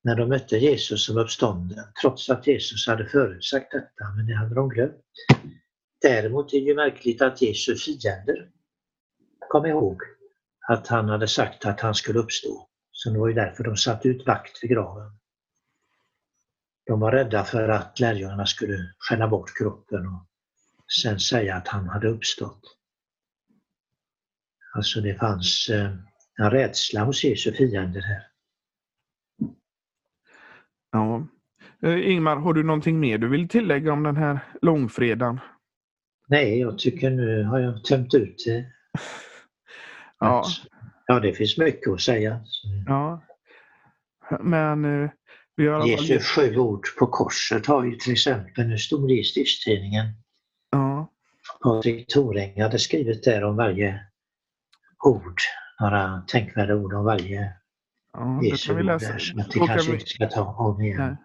när 0.03 0.15
de 0.15 0.29
mötte 0.29 0.57
Jesus 0.57 1.05
som 1.05 1.17
uppstånden, 1.17 1.85
trots 2.01 2.29
att 2.29 2.47
Jesus 2.47 2.87
hade 2.87 3.05
förutsagt 3.05 3.71
detta, 3.71 4.11
men 4.15 4.27
det 4.27 4.35
hade 4.35 4.55
de 4.55 4.69
glömt. 4.69 5.05
Däremot 6.01 6.53
är 6.53 6.59
det 6.59 6.65
ju 6.65 6.75
märkligt 6.75 7.21
att 7.21 7.41
Jesus 7.41 7.85
fiender 7.85 8.49
kom 9.49 9.65
ihåg 9.65 10.01
att 10.67 10.87
han 10.87 11.09
hade 11.09 11.27
sagt 11.27 11.65
att 11.65 11.79
han 11.79 11.95
skulle 11.95 12.19
uppstå. 12.19 12.69
Så 12.91 13.09
det 13.09 13.19
var 13.19 13.27
ju 13.27 13.33
därför 13.33 13.63
de 13.63 13.77
satte 13.77 14.07
ut 14.07 14.27
vakt 14.27 14.63
vid 14.63 14.71
graven. 14.71 15.11
De 16.85 16.99
var 16.99 17.11
rädda 17.11 17.43
för 17.43 17.69
att 17.69 17.99
lärjungarna 17.99 18.45
skulle 18.45 18.93
skälla 18.99 19.27
bort 19.27 19.57
kroppen 19.57 20.07
och 20.07 20.25
sen 21.01 21.19
säga 21.19 21.55
att 21.55 21.67
han 21.67 21.89
hade 21.89 22.07
uppstått. 22.07 22.80
Alltså 24.73 25.01
det 25.01 25.15
fanns 25.15 25.69
eh, 25.69 25.91
en 26.37 26.51
rädsla 26.51 27.03
hos 27.03 27.23
Jesu 27.23 27.51
fiender 27.51 28.01
här. 28.01 28.27
Ja. 30.91 31.27
Eh, 31.83 32.11
Ingmar, 32.11 32.35
har 32.35 32.53
du 32.53 32.63
någonting 32.63 32.99
mer 32.99 33.17
du 33.17 33.29
vill 33.29 33.47
tillägga 33.47 33.93
om 33.93 34.03
den 34.03 34.17
här 34.17 34.39
långfredagen? 34.61 35.39
Nej, 36.27 36.59
jag 36.59 36.77
tycker 36.77 37.09
nu 37.09 37.43
har 37.43 37.59
jag 37.59 37.83
tömt 37.83 38.13
ut 38.13 38.43
det. 38.45 38.65
ja. 40.19 40.45
ja, 41.07 41.19
det 41.19 41.33
finns 41.33 41.57
mycket 41.57 41.93
att 41.93 42.01
säga. 42.01 42.39
Ja. 42.85 43.21
Men 44.39 45.03
eh, 45.03 45.09
vi 45.55 45.67
har 45.67 45.87
Jesu 45.87 46.19
sju 46.19 46.57
ord 46.57 46.85
på 46.99 47.07
korset 47.07 47.65
har 47.65 47.83
ju 47.83 47.95
till 47.95 48.13
exempel, 48.13 48.67
nu 48.67 48.77
stod 48.77 49.07
det 49.07 49.19
i 49.19 49.23
stiftstidningen. 49.23 50.05
Ja. 50.71 51.11
Patrik 51.63 52.07
Toräng 52.07 52.61
hade 52.61 52.79
skrivit 52.79 53.23
där 53.23 53.43
om 53.43 53.55
varje 53.55 53.99
ord, 55.03 55.35
några 55.79 56.23
tänkvärda 56.27 56.75
ord 56.75 56.93
om 56.93 57.05
varje 57.05 57.53
Ja, 58.13 58.39
vi 58.73 58.83
läsa. 58.83 59.07
Där, 59.07 59.41
att 59.41 59.51
det 59.51 59.59
kanske 59.59 59.91
vi... 59.91 59.97
inte 59.97 60.09
ska 60.09 60.27
ta 60.27 60.43
om 60.43 60.81
igen. 60.81 60.97
Nej. 60.97 61.17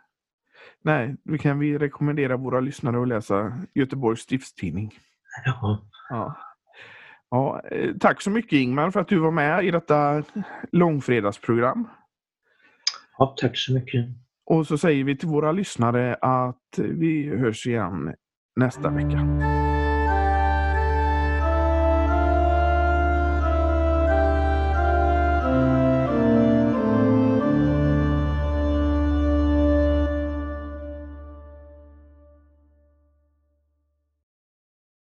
Nej, 0.83 1.17
vi 1.25 1.39
kan 1.39 1.59
vi 1.59 1.79
rekommendera 1.79 2.37
våra 2.37 2.61
lyssnare 2.61 3.03
att 3.03 3.09
läsa 3.09 3.53
Göteborgs 3.75 4.21
stiftstidning. 4.21 4.95
Ja. 5.45 5.89
Ja. 6.11 6.37
Ja, 7.31 7.63
eh, 7.71 7.95
tack 8.01 8.23
så 8.23 8.31
mycket 8.31 8.53
Ingmar 8.53 8.91
för 8.91 9.01
att 9.01 9.09
du 9.09 9.19
var 9.19 9.31
med 9.31 9.65
i 9.65 9.71
detta 9.71 10.23
långfredagsprogram. 10.73 11.89
Ja, 13.19 13.35
tack 13.41 13.57
så 13.57 13.75
mycket. 13.75 14.07
Och 14.45 14.67
så 14.67 14.79
säger 14.79 15.05
vi 15.05 15.17
till 15.17 15.29
våra 15.29 15.53
lyssnare 15.53 16.15
att 16.15 16.79
vi 16.79 17.37
hörs 17.37 17.67
igen 17.67 18.15
nästa 18.57 18.91
vecka. 18.91 19.19